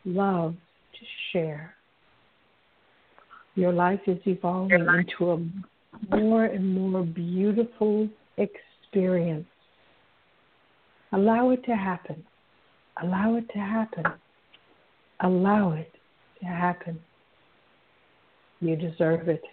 love 0.06 0.54
to 0.54 1.06
share. 1.32 1.74
Your 3.56 3.74
life 3.74 4.02
is 4.06 4.20
evolving 4.26 4.86
into 4.86 5.32
a 5.32 6.16
more 6.16 6.46
and 6.46 6.76
more 6.76 7.04
beautiful 7.04 8.08
experience. 8.38 8.64
Allow 11.12 11.52
it 11.52 11.63
to 11.65 11.76
happen. 11.76 12.23
Allow 13.02 13.36
it 13.36 13.47
to 13.54 13.60
happen. 13.60 14.04
Allow 15.21 15.71
it 15.73 15.91
to 16.39 16.45
happen. 16.45 17.00
You 18.60 18.76
deserve 18.76 19.30
it. 19.30 19.43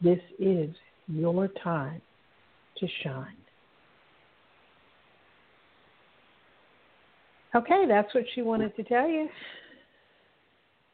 This 0.00 0.20
is 0.38 0.74
your 1.08 1.48
time 1.62 2.00
to 2.78 2.88
shine. 3.02 3.36
Okay, 7.54 7.84
that's 7.86 8.12
what 8.14 8.24
she 8.34 8.42
wanted 8.42 8.74
to 8.76 8.82
tell 8.82 9.08
you. 9.08 9.28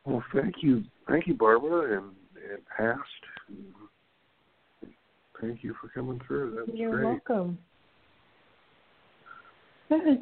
Well, 0.04 0.24
thank 0.34 0.56
you, 0.60 0.82
thank 1.08 1.26
you, 1.26 1.34
Barbara, 1.34 1.98
and 1.98 2.10
and 2.50 2.60
past. 2.76 3.00
Thank 5.40 5.62
you 5.62 5.74
for 5.80 5.88
coming 5.88 6.20
through. 6.26 6.56
That 6.56 6.68
was 6.68 6.76
You're 6.78 6.90
great. 6.90 7.04
welcome. 7.04 7.58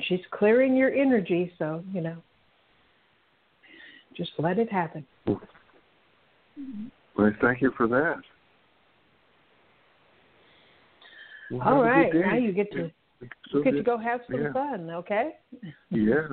She's 0.07 0.21
clearing 0.31 0.77
your 0.77 0.95
energy, 0.95 1.53
so 1.59 1.83
you 1.93 2.01
know. 2.01 2.23
Just 4.17 4.31
let 4.39 4.59
it 4.59 4.71
happen. 4.71 5.05
Mm-hmm. 5.27 6.87
Well, 7.19 7.33
thank 7.43 7.61
you 7.61 7.73
for 7.77 7.89
that. 7.89 8.21
Well, 11.51 11.63
All 11.63 11.83
good 11.83 11.87
right, 11.87 12.15
now 12.15 12.35
you 12.37 12.53
get 12.53 12.71
to 12.73 12.91
so 13.51 13.59
you 13.59 13.65
get 13.65 13.77
to 13.77 13.83
go 13.83 13.99
have 13.99 14.21
some 14.31 14.43
yeah. 14.43 14.53
fun, 14.53 14.91
okay? 14.91 15.33
Yeah, 15.91 16.29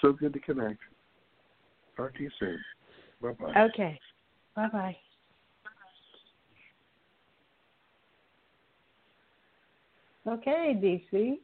so 0.00 0.12
good 0.12 0.32
to 0.32 0.40
connect. 0.40 0.80
Talk 1.96 2.14
to 2.14 2.22
you 2.22 2.30
soon. 2.38 2.58
Bye 3.22 3.32
bye. 3.32 3.60
Okay. 3.60 3.98
Bye 4.56 4.68
bye. 4.72 4.96
Okay, 10.26 10.74
DC. 10.82 11.38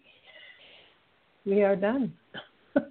We 1.44 1.62
are 1.62 1.76
done. 1.76 2.12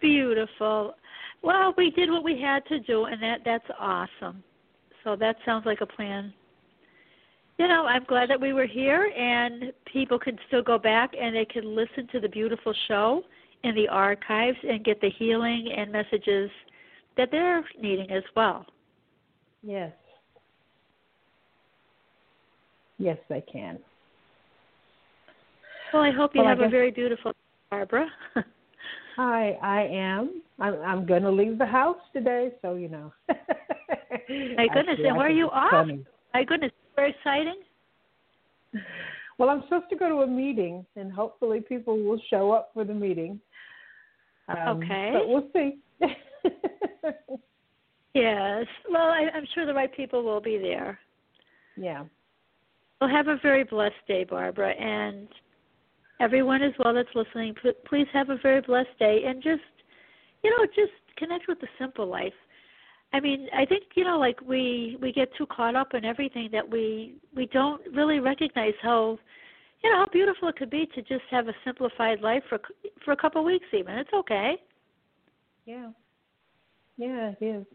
Beautiful. 0.00 0.94
Well, 1.42 1.74
we 1.76 1.90
did 1.90 2.10
what 2.10 2.24
we 2.24 2.40
had 2.40 2.64
to 2.66 2.80
do, 2.80 3.04
and 3.04 3.22
that 3.22 3.40
that's 3.44 3.64
awesome. 3.78 4.42
So 5.02 5.16
that 5.16 5.36
sounds 5.44 5.66
like 5.66 5.80
a 5.80 5.86
plan. 5.86 6.32
You 7.58 7.68
know, 7.68 7.86
I'm 7.86 8.04
glad 8.04 8.30
that 8.30 8.40
we 8.40 8.52
were 8.52 8.66
here, 8.66 9.12
and 9.16 9.72
people 9.90 10.18
can 10.18 10.38
still 10.48 10.62
go 10.62 10.78
back 10.78 11.12
and 11.18 11.36
they 11.36 11.44
can 11.44 11.74
listen 11.74 12.08
to 12.12 12.20
the 12.20 12.28
beautiful 12.28 12.74
show 12.88 13.22
in 13.62 13.74
the 13.74 13.88
archives 13.88 14.58
and 14.68 14.84
get 14.84 15.00
the 15.00 15.10
healing 15.10 15.72
and 15.76 15.92
messages 15.92 16.50
that 17.16 17.30
they're 17.30 17.64
needing 17.80 18.10
as 18.10 18.24
well. 18.34 18.66
yes. 19.62 19.92
Yes, 22.98 23.18
I 23.30 23.42
can. 23.50 23.78
Well, 25.92 26.02
I 26.02 26.10
hope 26.10 26.34
you 26.34 26.40
Well, 26.40 26.50
have 26.50 26.60
a 26.60 26.68
very 26.68 26.90
beautiful 26.90 27.32
Barbara. 27.70 28.08
I 29.18 29.58
I 29.62 29.82
am. 29.92 30.42
I'm 30.58 30.74
I'm 30.82 31.06
going 31.06 31.22
to 31.22 31.30
leave 31.30 31.58
the 31.58 31.66
house 31.66 32.00
today, 32.12 32.52
so 32.62 32.74
you 32.74 32.88
know. 32.88 33.12
My 33.28 34.68
goodness, 34.72 34.98
and 35.04 35.16
where 35.16 35.26
are 35.26 35.30
you 35.30 35.46
off? 35.46 35.86
My 36.32 36.44
goodness, 36.44 36.72
very 36.96 37.10
exciting. 37.10 37.60
Well, 39.36 39.48
I'm 39.48 39.62
supposed 39.64 39.90
to 39.90 39.96
go 39.96 40.08
to 40.08 40.22
a 40.22 40.26
meeting, 40.28 40.86
and 40.94 41.10
hopefully 41.10 41.60
people 41.60 41.98
will 42.00 42.20
show 42.30 42.52
up 42.52 42.70
for 42.72 42.84
the 42.84 42.94
meeting. 42.94 43.40
Um, 44.46 44.78
Okay. 44.78 45.10
But 45.12 45.28
we'll 45.28 45.48
see. 45.52 45.80
Yes. 48.14 48.66
Well, 48.88 49.08
I, 49.08 49.26
I'm 49.34 49.44
sure 49.52 49.66
the 49.66 49.74
right 49.74 49.92
people 49.94 50.22
will 50.22 50.40
be 50.40 50.56
there. 50.56 51.00
yeah. 51.76 52.04
Well, 53.04 53.14
have 53.14 53.28
a 53.28 53.36
very 53.42 53.64
blessed 53.64 54.06
day, 54.08 54.24
Barbara, 54.24 54.70
and 54.70 55.28
everyone 56.20 56.62
as 56.62 56.72
well 56.78 56.94
that's 56.94 57.14
listening. 57.14 57.54
Please 57.86 58.06
have 58.14 58.30
a 58.30 58.38
very 58.42 58.62
blessed 58.62 58.98
day, 58.98 59.24
and 59.26 59.42
just, 59.42 59.60
you 60.42 60.48
know, 60.48 60.64
just 60.74 60.92
connect 61.18 61.46
with 61.46 61.60
the 61.60 61.66
simple 61.78 62.06
life. 62.06 62.32
I 63.12 63.20
mean, 63.20 63.46
I 63.54 63.66
think 63.66 63.82
you 63.94 64.04
know, 64.04 64.18
like 64.18 64.40
we 64.40 64.96
we 65.02 65.12
get 65.12 65.28
too 65.36 65.44
caught 65.54 65.76
up 65.76 65.92
in 65.92 66.06
everything 66.06 66.48
that 66.52 66.66
we 66.66 67.16
we 67.36 67.44
don't 67.52 67.82
really 67.92 68.20
recognize 68.20 68.72
how, 68.80 69.18
you 69.82 69.90
know, 69.90 69.98
how 69.98 70.06
beautiful 70.10 70.48
it 70.48 70.56
could 70.56 70.70
be 70.70 70.88
to 70.94 71.02
just 71.02 71.24
have 71.30 71.46
a 71.48 71.54
simplified 71.62 72.22
life 72.22 72.42
for 72.48 72.58
for 73.04 73.12
a 73.12 73.16
couple 73.18 73.42
of 73.42 73.44
weeks 73.44 73.66
even. 73.74 73.98
It's 73.98 74.14
okay. 74.14 74.54
Yeah. 75.66 75.90
Yeah, 76.96 77.32
it 77.38 77.44
is. 77.44 77.66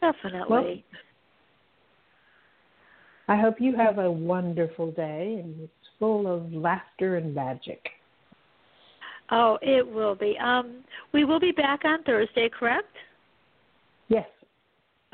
Definitely. 0.00 0.84
I 3.28 3.36
hope 3.36 3.56
you 3.58 3.74
have 3.76 3.98
a 3.98 4.10
wonderful 4.10 4.92
day, 4.92 5.40
and 5.42 5.60
it's 5.60 5.72
full 5.98 6.26
of 6.26 6.52
laughter 6.52 7.16
and 7.16 7.34
magic. 7.34 7.80
Oh, 9.30 9.58
it 9.62 9.86
will 9.86 10.14
be. 10.14 10.36
Um, 10.38 10.84
we 11.12 11.24
will 11.24 11.40
be 11.40 11.52
back 11.52 11.84
on 11.84 12.02
Thursday, 12.02 12.50
correct? 12.50 12.94
Yes. 14.08 14.26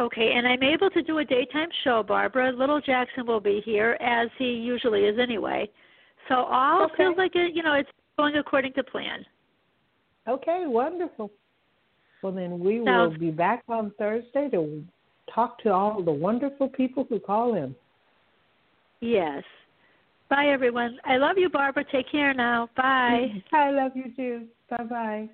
Okay, 0.00 0.32
and 0.34 0.48
I'm 0.48 0.62
able 0.62 0.90
to 0.90 1.02
do 1.02 1.18
a 1.18 1.24
daytime 1.24 1.68
show, 1.84 2.02
Barbara. 2.02 2.50
Little 2.52 2.80
Jackson 2.80 3.26
will 3.26 3.40
be 3.40 3.62
here 3.64 3.96
as 4.00 4.28
he 4.38 4.46
usually 4.46 5.02
is 5.02 5.18
anyway. 5.18 5.68
So 6.28 6.36
all 6.36 6.84
Okay. 6.84 6.94
feels 6.96 7.16
like 7.16 7.36
it, 7.36 7.54
you 7.54 7.62
know, 7.62 7.74
it's 7.74 7.90
going 8.16 8.36
according 8.36 8.72
to 8.74 8.82
plan. 8.82 9.24
Okay, 10.26 10.64
wonderful. 10.66 11.30
Well, 12.22 12.32
then 12.32 12.60
we 12.60 12.80
will 12.80 13.10
be 13.10 13.30
back 13.30 13.62
on 13.68 13.92
Thursday 13.98 14.48
to 14.50 14.84
talk 15.32 15.58
to 15.62 15.72
all 15.72 16.02
the 16.02 16.12
wonderful 16.12 16.68
people 16.68 17.04
who 17.08 17.18
call 17.18 17.54
in. 17.54 17.74
Yes. 19.00 19.42
Bye 20.28 20.46
everyone. 20.46 20.98
I 21.04 21.16
love 21.16 21.38
you, 21.38 21.48
Barbara. 21.48 21.84
Take 21.90 22.10
care 22.10 22.32
now. 22.34 22.68
Bye. 22.76 23.42
I 23.52 23.70
love 23.70 23.92
you 23.94 24.12
too. 24.14 24.46
Bye 24.68 24.84
bye. 24.84 25.28